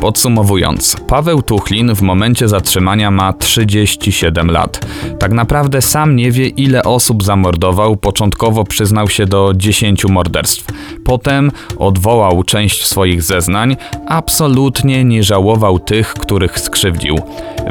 Podsumowując, 0.03 0.97
Paweł 1.07 1.41
Tuchlin 1.41 1.95
w 1.95 2.01
momencie 2.01 2.47
zatrzymania 2.47 3.11
ma 3.11 3.33
37 3.33 4.51
lat. 4.51 4.85
Tak 5.19 5.31
naprawdę 5.31 5.81
sam 5.81 6.15
nie 6.15 6.31
wie, 6.31 6.47
ile 6.47 6.83
osób 6.83 7.23
zamordował. 7.23 7.97
Początkowo 7.97 8.63
przyznał 8.63 9.09
się 9.09 9.25
do 9.25 9.53
10 9.55 10.05
morderstw. 10.05 10.65
Potem 11.05 11.51
odwołał 11.77 12.43
część 12.43 12.85
swoich 12.85 13.21
zeznań. 13.21 13.75
Absolutnie 14.07 15.03
nie 15.03 15.23
żałował 15.23 15.79
tych, 15.79 16.13
których 16.13 16.59
skrzywdził. 16.59 17.19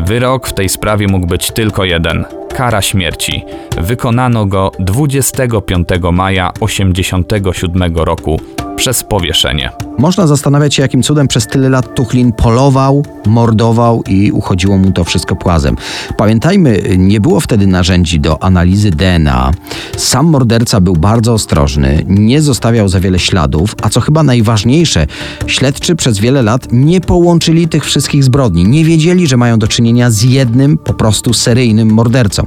Wyrok 0.07 0.49
w 0.49 0.55
tej 0.55 0.68
sprawie 0.68 1.09
mógł 1.09 1.27
być 1.27 1.51
tylko 1.51 1.85
jeden 1.85 2.25
kara 2.53 2.83
śmierci. 2.83 3.45
Wykonano 3.81 4.47
go 4.47 4.73
25 4.79 5.88
maja 6.12 6.53
1987 6.53 7.97
roku 7.97 8.41
przez 8.77 9.05
powieszenie. 9.05 9.71
Można 9.99 10.27
zastanawiać 10.27 10.75
się, 10.75 10.83
jakim 10.83 11.03
cudem 11.03 11.29
przez 11.29 11.47
tyle 11.47 11.69
lat 11.69 11.95
Tuchlin 11.95 12.33
polował, 12.33 13.05
mordował 13.27 14.03
i 14.09 14.33
uchodziło 14.33 14.79
mu 14.79 14.93
to 14.93 15.05
wszystko 15.05 15.37
płazem. 15.37 15.77
Pamiętajmy, 16.17 16.83
nie 16.99 17.21
było 17.21 17.41
wtedy 17.41 17.67
narzędzi 17.67 18.21
do 18.21 18.43
analizy 18.43 18.91
DNA. 18.91 19.51
Sam 19.97 20.27
morderca 20.27 20.81
był 20.81 20.97
bardzo 20.97 21.33
ostrożny, 21.33 22.05
nie 22.07 22.43
zostawiał 22.43 22.88
za 22.88 23.01
wiele 23.01 23.19
śladów, 23.19 23.75
a 23.83 23.88
co 23.88 24.01
chyba 24.01 24.23
najważniejsze, 24.23 25.07
śledczy 25.47 25.97
przez 25.97 26.19
wiele 26.19 26.43
lat 26.43 26.69
nie 26.73 27.01
połączyli 27.01 27.69
tych 27.69 27.85
wszystkich 27.85 28.25
zbrodni. 28.25 28.65
Nie 28.65 28.85
wiedzieli, 28.85 29.27
że 29.27 29.37
mają 29.37 29.59
do 29.59 29.69
czynienia 29.69 30.11
z 30.11 30.23
jednym 30.23 30.79
po 30.79 30.95
prostu 30.95 31.33
seryjnym 31.33 31.88
mordercą. 31.88 32.41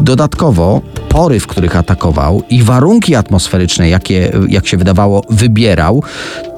Dodatkowo 0.00 0.80
pory, 1.08 1.40
w 1.40 1.46
których 1.46 1.76
atakował 1.76 2.42
i 2.50 2.62
warunki 2.62 3.14
atmosferyczne, 3.14 3.88
jakie, 3.88 4.32
jak 4.48 4.66
się 4.66 4.76
wydawało, 4.76 5.22
wybierał, 5.30 6.02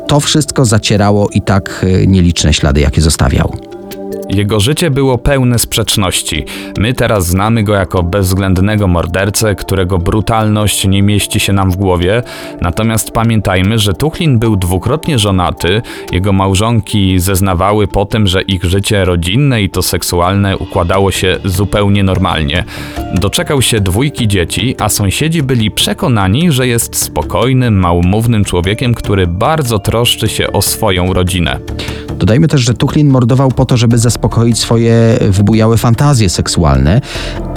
to 0.07 0.21
wszystko 0.21 0.65
zacierało 0.65 1.29
i 1.29 1.43
tak 1.43 1.85
e, 1.85 2.07
nieliczne 2.07 2.55
ślady, 2.55 2.81
jakie 2.81 3.01
zostawiał. 3.01 3.68
Jego 4.31 4.61
życie 4.61 4.91
było 4.91 5.19
pełne 5.19 5.59
sprzeczności. 5.59 6.45
My 6.79 6.95
teraz 6.95 7.27
znamy 7.27 7.63
go 7.63 7.75
jako 7.75 8.03
bezwzględnego 8.03 8.89
mordercę, 8.89 9.55
którego 9.55 9.99
brutalność 9.99 10.87
nie 10.87 11.03
mieści 11.03 11.41
się 11.41 11.53
nam 11.53 11.71
w 11.71 11.77
głowie. 11.77 12.23
Natomiast 12.61 13.11
pamiętajmy, 13.11 13.79
że 13.79 13.95
Tuchlin 13.95 14.39
był 14.39 14.57
dwukrotnie 14.57 15.19
żonaty. 15.19 15.83
Jego 16.13 16.33
małżonki 16.33 17.19
zeznawały 17.19 17.87
po 17.87 18.07
tym, 18.07 18.27
że 18.27 18.43
ich 18.43 18.65
życie 18.65 19.05
rodzinne 19.05 19.63
i 19.63 19.71
to 19.71 19.83
seksualne 19.83 20.59
układało 20.59 21.11
się 21.11 21.39
zupełnie 21.45 22.05
normalnie. 22.05 22.65
Doczekał 23.15 23.63
się 23.63 23.81
dwójki 23.81 24.29
dzieci, 24.29 24.75
a 24.79 24.89
sąsiedzi 24.89 25.43
byli 25.43 25.71
przekonani, 25.71 26.53
że 26.53 26.67
jest 26.67 26.97
spokojnym, 26.97 27.79
małomównym 27.79 28.45
człowiekiem, 28.45 28.95
który 28.95 29.27
bardzo 29.27 29.79
troszczy 29.79 30.29
się 30.29 30.53
o 30.53 30.63
swoją 30.63 31.13
rodzinę. 31.13 31.59
Dodajmy 32.17 32.49
też, 32.49 32.61
że 32.61 32.75
Tuchlin 32.75 33.09
mordował 33.09 33.51
po 33.51 33.65
to, 33.65 33.77
żeby 33.77 33.99
zaspokoić 33.99 34.59
swoje 34.59 35.19
wybujałe 35.31 35.77
fantazje 35.77 36.29
seksualne, 36.29 37.01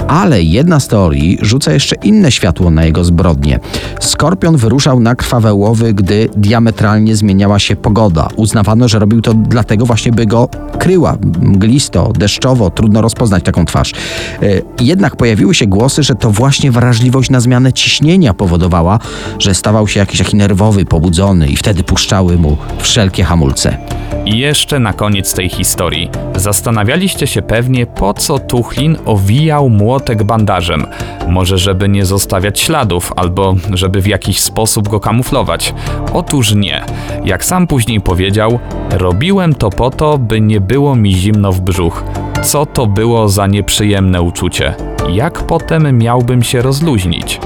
ale 0.08 0.44
jedna 0.44 0.80
z 0.80 0.88
teorii 0.88 1.38
rzuca 1.42 1.74
jeszcze 1.74 1.96
inne 2.04 2.32
światło 2.32 2.70
na 2.70 2.86
jego 2.86 3.04
zbrodnie. 3.04 3.60
Skorpion 4.00 4.58
wyruszał 4.58 5.00
na 5.00 5.16
krwawe 5.16 5.54
łowy, 5.54 5.94
gdy 5.94 6.30
diametralnie 6.36 7.16
zmieniała 7.16 7.60
się 7.60 7.76
pogoda. 7.76 8.28
Uznawano, 8.36 8.88
że 8.88 9.00
robił 9.00 9.22
to 9.22 9.34
dlatego 9.34 9.86
właśnie, 9.86 10.12
by 10.12 10.26
go 10.26 10.50
kryła. 10.80 11.18
Mglisto, 11.42 12.14
deszczowo, 12.18 12.70
trudno 12.70 13.02
rozpoznać 13.02 13.44
taką 13.44 13.66
twarz. 13.66 13.92
E, 13.92 14.48
jednak 14.80 15.16
pojawiły 15.16 15.56
się 15.56 15.68
głosy, 15.68 16.04
że 16.04 16.16
to 16.16 16.32
właśnie 16.32 16.72
wrażliwość 16.72 17.30
na 17.30 17.40
zmianę 17.40 17.74
ciśnienia 17.74 18.34
powodowała, 18.34 19.00
że 19.40 19.56
stawał 19.56 19.88
się 19.88 20.00
jakiś 20.00 20.20
taki 20.20 20.36
nerwowy, 20.36 20.86
pobudzony 20.86 21.48
i 21.48 21.58
wtedy 21.58 21.84
puszczały 21.84 22.38
mu 22.38 22.58
wszelkie 22.80 23.24
hamulce. 23.24 23.78
I 24.26 24.38
jeszcze 24.38 24.80
na 24.80 24.94
koniec 24.94 25.34
tej 25.34 25.50
historii. 25.50 26.10
Zastanawialiście 26.36 27.28
się 27.28 27.42
pewnie, 27.42 27.86
po 27.86 28.14
co 28.14 28.40
Tuchlin 28.40 28.98
owijał 29.06 29.70
młotek 29.70 30.24
bandażem. 30.24 30.86
Może, 31.28 31.58
żeby 31.58 31.90
nie 31.90 32.06
zostawiać 32.06 32.60
śladów, 32.60 33.14
albo 33.16 33.56
żeby 33.74 34.02
w 34.02 34.08
jakiś 34.08 34.40
sposób 34.40 34.90
go 34.90 35.00
kamuflować. 35.00 35.74
Otóż 36.14 36.54
nie. 36.54 36.84
Jak 37.26 37.46
sam 37.46 37.68
później 37.68 38.02
powiedział, 38.02 38.60
robiłem 38.92 39.56
to 39.56 39.70
po 39.70 39.90
to, 39.90 40.18
by 40.18 40.42
nie 40.42 40.62
było 40.62 40.96
mi 40.96 41.14
zimno 41.14 41.52
w 41.52 41.62
brzuch. 41.62 42.04
Co 42.44 42.66
to 42.66 42.88
było 42.88 43.30
za 43.30 43.48
nieprzyjemne 43.48 44.22
uczucie? 44.22 44.76
Jak 45.10 45.44
potem 45.44 45.98
miałbym 45.98 46.44
się 46.44 46.62
rozluźnić? 46.62 47.40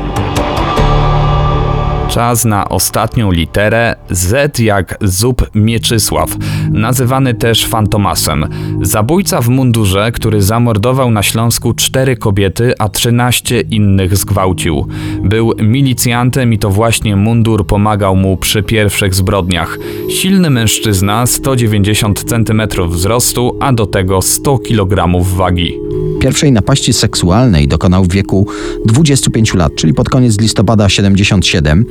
Czas 2.16 2.46
na 2.46 2.70
ostatnią 2.70 3.32
literę 3.32 3.96
Z 4.10 4.60
jak 4.60 4.98
Zub 5.02 5.50
Mieczysław, 5.56 6.30
nazywany 6.72 7.34
też 7.34 7.66
Fantomasem. 7.66 8.46
Zabójca 8.82 9.42
w 9.42 9.50
mundurze, 9.50 10.12
który 10.12 10.42
zamordował 10.42 11.12
na 11.12 11.24
Śląsku 11.24 11.74
cztery 11.74 12.18
kobiety, 12.18 12.74
a 12.80 12.90
13 12.90 13.62
innych 13.62 14.18
zgwałcił. 14.18 14.88
Był 15.24 15.54
milicjantem 15.60 16.54
i 16.54 16.60
to 16.60 16.70
właśnie 16.70 17.16
mundur 17.16 17.68
pomagał 17.68 18.16
mu 18.16 18.38
przy 18.38 18.64
pierwszych 18.64 19.16
zbrodniach. 19.16 19.78
Silny 20.10 20.50
mężczyzna, 20.50 21.26
190 21.26 22.24
cm 22.30 22.62
wzrostu, 22.88 23.58
a 23.60 23.74
do 23.74 23.86
tego 23.86 24.22
100 24.22 24.60
kg 24.60 25.24
wagi. 25.36 25.74
Pierwszej 26.20 26.52
napaści 26.52 26.94
seksualnej 26.94 27.68
dokonał 27.68 28.04
w 28.04 28.12
wieku 28.12 28.48
25 28.86 29.54
lat, 29.54 29.76
czyli 29.76 29.94
pod 29.94 30.10
koniec 30.10 30.42
listopada 30.42 30.90
77. 30.90 31.86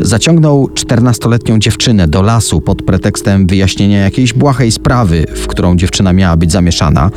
Zaciągnął 0.00 0.66
14-letnią 0.74 1.58
dziewczynę 1.58 2.08
do 2.08 2.22
lasu 2.22 2.60
pod 2.60 2.82
pretekstem 2.82 3.46
wyjaśnienia 3.46 3.98
jakiejś 3.98 4.32
błahej 4.32 4.72
sprawy, 4.72 5.26
w 5.36 5.46
którą 5.46 5.76
dziewczyna 5.76 6.12
miała 6.12 6.36
być 6.36 6.52
zamieszana. 6.52 7.10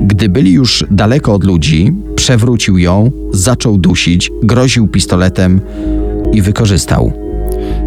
Gdy 0.00 0.28
byli 0.28 0.52
już 0.52 0.84
daleko 0.90 1.34
od 1.34 1.44
ludzi, 1.44 1.92
przewrócił 2.16 2.78
ją, 2.78 3.10
zaczął 3.32 3.78
dusić, 3.78 4.30
groził 4.42 4.88
pistoletem 4.88 5.60
i 6.32 6.42
wykorzystał. 6.42 7.23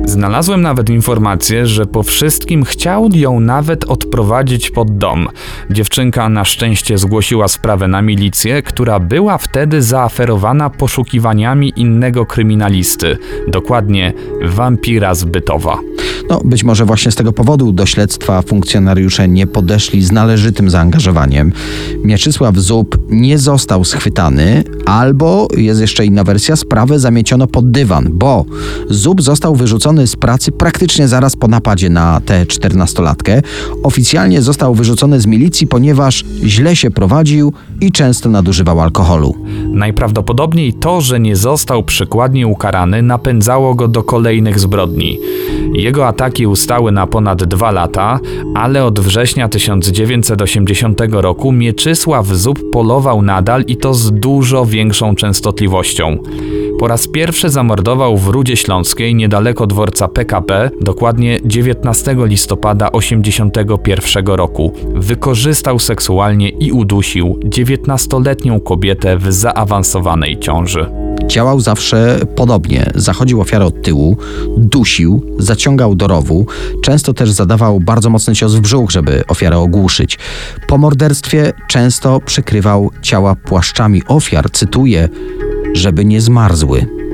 Znalazłem 0.06 0.62
nawet 0.62 0.90
informację, 0.90 1.68
że 1.68 1.86
po 1.86 2.04
wszystkim 2.04 2.64
chciał 2.64 3.10
ją 3.14 3.40
nawet 3.40 3.84
odprowadzić 3.84 4.72
pod 4.72 4.98
dom. 4.98 5.28
Dziewczynka 5.70 6.30
na 6.30 6.46
szczęście 6.46 6.98
zgłosiła 6.98 7.48
sprawę 7.48 7.88
na 7.88 8.02
milicję, 8.02 8.62
która 8.62 9.00
była 9.00 9.38
wtedy 9.38 9.82
zaaferowana 9.82 10.70
poszukiwaniami 10.70 11.74
innego 11.76 12.26
kryminalisty, 12.26 13.18
dokładnie 13.48 14.14
wampira 14.42 15.16
z 15.16 15.24
Bytowa. 15.24 15.78
No, 16.30 16.42
być 16.46 16.64
może 16.64 16.86
właśnie 16.86 17.12
z 17.12 17.16
tego 17.16 17.34
powodu 17.34 17.72
do 17.72 17.86
śledztwa 17.86 18.42
funkcjonariusze 18.42 19.28
nie 19.28 19.48
podeszli 19.48 20.02
z 20.02 20.12
należytym 20.12 20.70
zaangażowaniem. 20.70 21.52
Mieczysław 22.04 22.58
Zub 22.58 22.98
nie 23.10 23.38
został 23.38 23.84
schwytany, 23.84 24.64
albo 24.86 25.48
jest 25.58 25.82
jeszcze 25.82 26.06
inna 26.06 26.24
wersja, 26.24 26.56
sprawę 26.56 27.00
zamieciono 27.00 27.48
pod 27.48 27.72
dywan, 27.72 28.10
bo 28.14 28.46
Zub 28.90 29.22
został 29.22 29.56
wyrzucony 29.56 30.08
z 30.08 30.16
pracy 30.16 30.52
praktycznie 30.52 31.08
zaraz 31.08 31.36
po 31.36 31.48
napadzie 31.48 31.90
na 31.90 32.22
tę 32.22 32.46
czternastolatkę. 32.46 33.42
Oficjalnie 33.84 34.42
został 34.42 34.76
wyrzucony 34.76 35.22
z 35.22 35.26
milicji, 35.26 35.68
ponieważ 35.68 36.24
źle 36.44 36.76
się 36.76 36.92
prowadził 36.92 37.54
i 37.82 37.92
często 37.92 38.30
nadużywał 38.30 38.82
alkoholu. 38.82 39.36
Najprawdopodobniej 39.74 40.74
to, 40.74 41.02
że 41.02 41.20
nie 41.20 41.36
został 41.36 41.84
przykładnie 41.84 42.48
ukarany, 42.48 43.02
napędzało 43.02 43.76
go 43.76 43.88
do 43.88 44.04
kolejnych 44.04 44.60
zbrodni. 44.60 45.20
Jego 45.74 46.08
ataki 46.18 46.48
ustały 46.48 46.92
na 46.92 47.08
ponad 47.08 47.44
dwa 47.44 47.72
lata, 47.72 48.20
ale 48.56 48.86
od 48.86 49.00
września 49.00 49.50
1980 49.50 51.02
roku 51.12 51.52
Mieczysław 51.52 52.28
Zub 52.28 52.72
polował 52.72 53.22
nadal 53.22 53.64
i 53.68 53.78
to 53.78 53.94
z 53.94 54.12
dużo 54.12 54.66
większą 54.66 55.16
częstotliwością. 55.16 56.18
Po 56.80 56.88
raz 56.88 57.08
pierwszy 57.08 57.50
zamordował 57.50 58.18
w 58.18 58.28
Rudzie 58.28 58.58
Śląskiej 58.58 59.16
niedaleko 59.16 59.68
dworca 59.68 60.08
PKP, 60.08 60.72
dokładnie 60.82 61.40
19 61.46 62.16
listopada 62.20 62.90
1981 62.92 64.28
roku. 64.36 64.74
Wykorzystał 64.96 65.80
seksualnie 65.80 66.50
i 66.50 66.72
udusił 66.72 67.40
19-letnią 67.46 68.64
kobietę 68.64 69.18
w 69.18 69.34
zaawansowanej 69.34 70.40
ciąży. 70.40 71.07
Działał 71.28 71.60
zawsze 71.60 72.20
podobnie. 72.36 72.92
Zachodził 72.96 73.42
ofiarę 73.42 73.66
od 73.66 73.82
tyłu, 73.82 74.18
dusił, 74.58 75.36
zaciągał 75.40 75.96
do 75.96 76.08
rowu, 76.08 76.46
często 76.82 77.14
też 77.14 77.32
zadawał 77.32 77.80
bardzo 77.80 78.10
mocny 78.10 78.36
cios 78.36 78.56
w 78.56 78.60
brzuch, 78.60 78.92
żeby 78.92 79.24
ofiarę 79.28 79.58
ogłuszyć. 79.58 80.20
Po 80.68 80.78
morderstwie 80.78 81.54
często 81.68 82.20
przykrywał 82.20 82.92
ciała 83.02 83.36
płaszczami 83.36 84.02
ofiar, 84.08 84.52
cytuję, 84.52 85.10
żeby 85.74 86.06
nie 86.06 86.22
zmarzły. 86.22 87.07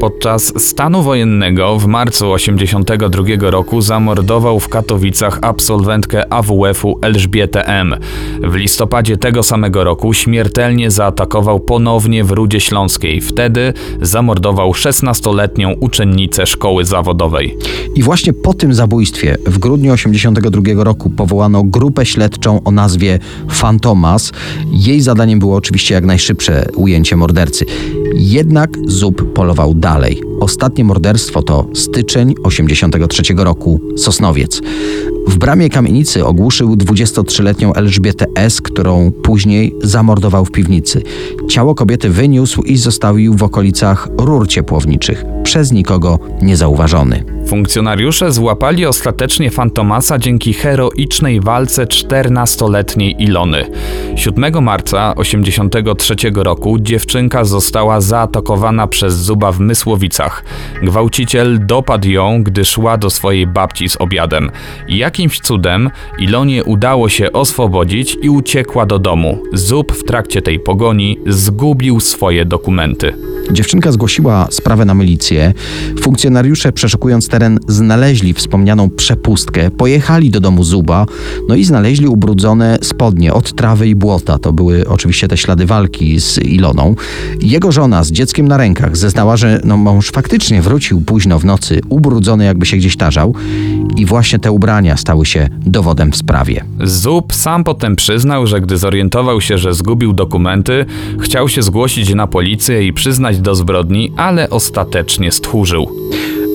Podczas 0.00 0.52
stanu 0.56 1.02
wojennego 1.02 1.78
w 1.78 1.86
marcu 1.86 2.34
1982 2.34 3.50
roku 3.50 3.80
zamordował 3.80 4.60
w 4.60 4.68
Katowicach 4.68 5.38
absolwentkę 5.42 6.32
AWF-u 6.32 6.98
Elżbietę 7.02 7.66
M. 7.66 7.96
W 8.42 8.54
listopadzie 8.54 9.16
tego 9.16 9.42
samego 9.42 9.84
roku 9.84 10.14
śmiertelnie 10.14 10.90
zaatakował 10.90 11.60
ponownie 11.60 12.24
w 12.24 12.30
Rudzie 12.30 12.60
Śląskiej. 12.60 13.20
Wtedy 13.20 13.72
zamordował 14.02 14.72
16-letnią 14.72 15.76
uczennicę 15.80 16.46
szkoły 16.46 16.84
zawodowej. 16.84 17.56
I 17.94 18.02
właśnie 18.02 18.32
po 18.32 18.54
tym 18.54 18.74
zabójstwie 18.74 19.36
w 19.46 19.58
grudniu 19.58 19.92
1982 19.92 20.84
roku 20.84 21.10
powołano 21.10 21.62
grupę 21.64 22.06
śledczą 22.06 22.62
o 22.64 22.70
nazwie 22.70 23.18
Fantomas. 23.50 24.32
Jej 24.72 25.00
zadaniem 25.00 25.38
było 25.38 25.56
oczywiście 25.56 25.94
jak 25.94 26.04
najszybsze 26.04 26.66
ujęcie 26.74 27.16
mordercy. 27.16 27.64
Jednak 28.14 28.70
Zub 28.86 29.32
polował 29.32 29.74
dalej. 29.74 29.87
Ostatnie 30.40 30.84
morderstwo 30.84 31.42
to 31.42 31.66
styczeń 31.74 32.34
1983 32.34 33.34
roku, 33.36 33.80
Sosnowiec. 33.96 34.60
W 35.28 35.38
bramie 35.38 35.68
kamienicy 35.68 36.24
ogłuszył 36.24 36.76
23-letnią 36.76 37.72
Elżbietę 37.76 38.26
S., 38.34 38.60
którą 38.60 39.12
później 39.22 39.74
zamordował 39.82 40.44
w 40.44 40.50
piwnicy. 40.50 41.02
Ciało 41.48 41.74
kobiety 41.74 42.10
wyniósł 42.10 42.62
i 42.62 42.76
zostawił 42.76 43.34
w 43.34 43.42
okolicach 43.42 44.08
rur 44.18 44.48
ciepłowniczych, 44.48 45.24
przez 45.42 45.72
nikogo 45.72 46.18
niezauważony. 46.42 47.24
Funkcjonariusze 47.46 48.32
złapali 48.32 48.86
ostatecznie 48.86 49.50
Fantomasa 49.50 50.18
dzięki 50.18 50.52
heroicznej 50.52 51.40
walce 51.40 51.86
14-letniej 51.86 53.22
Ilony. 53.22 53.64
7 54.16 54.64
marca 54.64 55.14
1983 55.16 56.30
roku 56.34 56.78
dziewczynka 56.78 57.44
została 57.44 58.00
zaatakowana 58.00 58.86
przez 58.86 59.14
Zuba 59.14 59.52
w 59.52 59.60
Mysłowicach. 59.60 60.44
Gwałciciel 60.82 61.66
dopadł 61.66 62.08
ją, 62.08 62.42
gdy 62.42 62.64
szła 62.64 62.98
do 62.98 63.10
swojej 63.10 63.46
babci 63.46 63.88
z 63.88 63.96
obiadem. 63.96 64.50
Jakimś 65.18 65.40
cudem 65.40 65.90
Ilonie 66.18 66.64
udało 66.64 67.08
się 67.08 67.32
oswobodzić 67.32 68.16
i 68.22 68.30
uciekła 68.30 68.86
do 68.86 68.98
domu. 68.98 69.38
Zub 69.52 69.92
w 69.92 70.04
trakcie 70.04 70.42
tej 70.42 70.60
pogoni 70.60 71.18
zgubił 71.26 72.00
swoje 72.00 72.44
dokumenty. 72.44 73.12
Dziewczynka 73.52 73.92
zgłosiła 73.92 74.46
sprawę 74.50 74.84
na 74.84 74.94
milicję. 74.94 75.54
Funkcjonariusze 76.00 76.72
przeszukując 76.72 77.28
teren 77.28 77.58
znaleźli 77.68 78.34
wspomnianą 78.34 78.90
przepustkę, 78.90 79.70
pojechali 79.70 80.30
do 80.30 80.40
domu 80.40 80.64
Zuba, 80.64 81.06
no 81.48 81.54
i 81.54 81.64
znaleźli 81.64 82.06
ubrudzone 82.06 82.78
spodnie 82.82 83.34
od 83.34 83.52
trawy 83.52 83.88
i 83.88 83.94
błota. 83.94 84.38
To 84.38 84.52
były 84.52 84.88
oczywiście 84.88 85.28
te 85.28 85.36
ślady 85.36 85.66
walki 85.66 86.20
z 86.20 86.38
Iloną. 86.38 86.94
Jego 87.40 87.72
żona 87.72 88.04
z 88.04 88.12
dzieckiem 88.12 88.48
na 88.48 88.56
rękach 88.56 88.96
zeznała, 88.96 89.36
że 89.36 89.60
no, 89.64 89.76
mąż 89.76 90.10
faktycznie 90.10 90.62
wrócił 90.62 91.00
późno 91.00 91.38
w 91.38 91.44
nocy, 91.44 91.80
ubrudzony 91.88 92.44
jakby 92.44 92.66
się 92.66 92.76
gdzieś 92.76 92.96
tarzał 92.96 93.34
i 93.96 94.06
właśnie 94.06 94.38
te 94.38 94.52
ubrania 94.52 94.96
stały 95.08 95.26
się 95.26 95.48
dowodem 95.66 96.12
w 96.12 96.16
sprawie. 96.16 96.64
Zub 96.84 97.34
sam 97.34 97.64
potem 97.64 97.96
przyznał, 97.96 98.46
że 98.46 98.60
gdy 98.60 98.76
zorientował 98.76 99.40
się, 99.40 99.58
że 99.58 99.74
zgubił 99.74 100.12
dokumenty, 100.12 100.86
chciał 101.20 101.48
się 101.48 101.62
zgłosić 101.62 102.14
na 102.14 102.26
policję 102.26 102.86
i 102.86 102.92
przyznać 102.92 103.40
do 103.40 103.54
zbrodni, 103.54 104.12
ale 104.16 104.50
ostatecznie 104.50 105.32
stchórzył. 105.32 105.88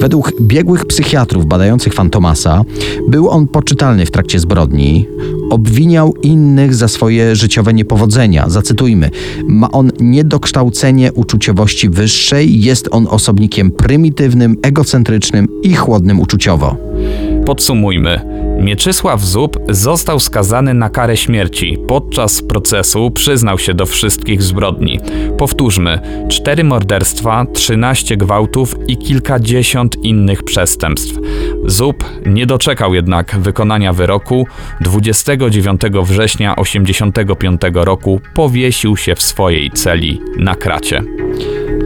Według 0.02 0.42
biegłych 0.42 0.86
psychiatrów 0.86 1.46
badających 1.46 1.94
Fantomasa 1.94 2.64
był 3.08 3.30
on 3.30 3.48
poczytalny 3.48 4.06
w 4.06 4.12
trakcie 4.12 4.40
zbrodni. 4.40 5.08
Obwiniał 5.50 6.14
innych 6.24 6.76
za 6.76 6.88
swoje 6.88 7.36
życiowe 7.36 7.74
niepowodzenia. 7.74 8.50
Zacytujmy: 8.50 9.10
Ma 9.48 9.72
on 9.72 9.92
niedokształcenie 10.00 11.14
uczuciowości 11.14 11.90
wyższej, 11.90 12.62
jest 12.62 12.88
on 12.92 13.08
osobnikiem 13.10 13.72
prymitywnym, 13.72 14.58
egocentrycznym 14.62 15.48
i 15.64 15.74
chłodnym 15.74 16.20
uczuciowo. 16.20 16.93
Podsumujmy. 17.46 18.26
Mieczysław 18.60 19.26
Zub 19.26 19.60
został 19.70 20.20
skazany 20.20 20.74
na 20.74 20.90
karę 20.90 21.18
śmierci. 21.18 21.78
Podczas 21.88 22.42
procesu 22.42 23.12
przyznał 23.12 23.58
się 23.58 23.74
do 23.74 23.86
wszystkich 23.86 24.44
zbrodni. 24.44 25.00
Powtórzmy: 25.38 26.00
cztery 26.30 26.64
morderstwa, 26.64 27.46
13 27.54 28.18
gwałtów 28.18 28.76
i 28.88 28.98
kilkadziesiąt 28.98 30.04
innych 30.04 30.44
przestępstw. 30.44 31.14
Zub 31.66 32.04
nie 32.26 32.46
doczekał 32.46 32.94
jednak 32.94 33.40
wykonania 33.40 33.94
wyroku. 33.94 34.48
29 34.82 35.82
września 36.04 36.56
1985 36.56 37.62
roku 37.74 38.20
powiesił 38.36 38.98
się 38.98 39.16
w 39.16 39.22
swojej 39.22 39.72
celi 39.72 40.22
na 40.38 40.56
kracie. 40.56 41.04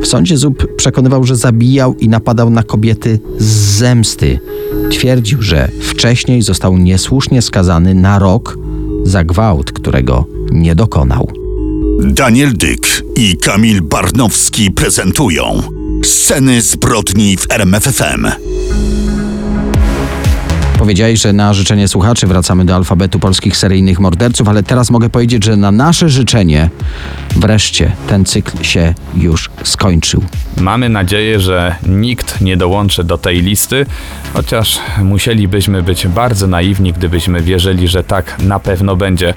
W 0.01 0.07
sądzie 0.07 0.37
Zub 0.37 0.75
przekonywał, 0.75 1.23
że 1.23 1.35
zabijał 1.35 1.95
i 1.95 2.09
napadał 2.09 2.49
na 2.49 2.63
kobiety 2.63 3.19
z 3.37 3.77
zemsty. 3.77 4.39
Twierdził, 4.91 5.41
że 5.41 5.71
wcześniej 5.81 6.41
został 6.41 6.77
niesłusznie 6.77 7.41
skazany 7.41 7.93
na 7.93 8.19
rok 8.19 8.57
za 9.03 9.23
gwałt, 9.23 9.71
którego 9.71 10.25
nie 10.51 10.75
dokonał. 10.75 11.31
Daniel 11.99 12.57
Dyk 12.57 13.03
i 13.15 13.37
Kamil 13.37 13.81
Barnowski 13.81 14.71
prezentują 14.71 15.61
Sceny 16.03 16.61
zbrodni 16.61 17.37
w 17.37 17.51
RMFFM. 17.51 18.27
Powiedziałeś, 20.77 21.21
że 21.21 21.33
na 21.33 21.53
życzenie 21.53 21.87
słuchaczy 21.87 22.27
wracamy 22.27 22.65
do 22.65 22.75
alfabetu 22.75 23.19
polskich 23.19 23.57
seryjnych 23.57 23.99
morderców, 23.99 24.49
ale 24.49 24.63
teraz 24.63 24.89
mogę 24.89 25.09
powiedzieć, 25.09 25.43
że 25.43 25.55
na 25.55 25.71
nasze 25.71 26.09
życzenie 26.09 26.69
wreszcie 27.35 27.91
ten 28.07 28.25
cykl 28.25 28.63
się 28.63 28.93
już 29.15 29.49
skończył. 29.63 30.23
Mamy 30.57 30.89
nadzieję, 30.89 31.39
że 31.39 31.75
nikt 31.85 32.41
nie 32.41 32.57
dołączy 32.57 33.03
do 33.03 33.17
tej 33.17 33.41
listy, 33.41 33.85
chociaż 34.33 34.79
musielibyśmy 35.03 35.83
być 35.83 36.07
bardzo 36.07 36.47
naiwni, 36.47 36.93
gdybyśmy 36.93 37.41
wierzyli, 37.41 37.87
że 37.87 38.03
tak 38.03 38.39
na 38.39 38.59
pewno 38.59 38.95
będzie. 38.95 39.33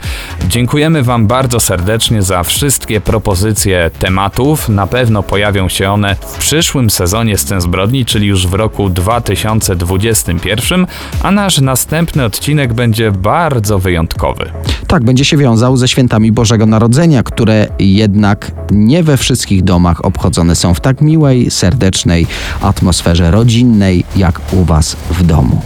Dziękujemy 0.48 1.02
Wam 1.02 1.26
bardzo 1.26 1.60
serdecznie 1.60 2.22
za 2.22 2.42
wszystkie 2.42 3.00
propozycje 3.00 3.90
tematów. 3.98 4.68
Na 4.68 4.86
pewno 4.86 5.22
pojawią 5.22 5.68
się 5.68 5.90
one 5.90 6.14
w 6.14 6.38
przyszłym 6.38 6.90
sezonie 6.90 7.38
Scen 7.38 7.60
Zbrodni, 7.60 8.04
czyli 8.04 8.26
już 8.26 8.46
w 8.46 8.54
roku 8.54 8.90
2021, 8.90 10.86
a 11.22 11.30
nasz 11.40 11.60
następny 11.60 12.24
odcinek 12.24 12.74
będzie 12.74 13.12
bardzo 13.12 13.78
wyjątkowy. 13.78 14.50
Tak, 14.86 15.04
będzie 15.04 15.24
się 15.24 15.36
wiązał 15.36 15.76
ze 15.76 15.88
świętami 15.88 16.32
Bożego 16.32 16.66
Narodzenia, 16.66 17.22
które 17.22 17.66
jednak 17.78 18.52
nie 18.70 19.02
we 19.02 19.16
wszystkich 19.16 19.64
domach 19.64 20.04
obchodzone 20.04 20.56
są 20.56 20.74
w 20.74 20.80
tak 20.80 21.00
miłej, 21.00 21.50
serdecznej 21.50 22.26
atmosferze 22.60 23.30
rodzinnej, 23.30 24.04
jak 24.16 24.40
u 24.52 24.64
Was 24.64 24.96
w 25.10 25.22
domu. 25.22 25.62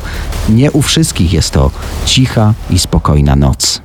Nie 0.48 0.72
u 0.72 0.82
wszystkich 0.82 1.32
jest 1.32 1.50
to 1.50 1.70
cicha 2.06 2.54
i 2.70 2.78
spokojna 2.78 3.36
noc. 3.36 3.83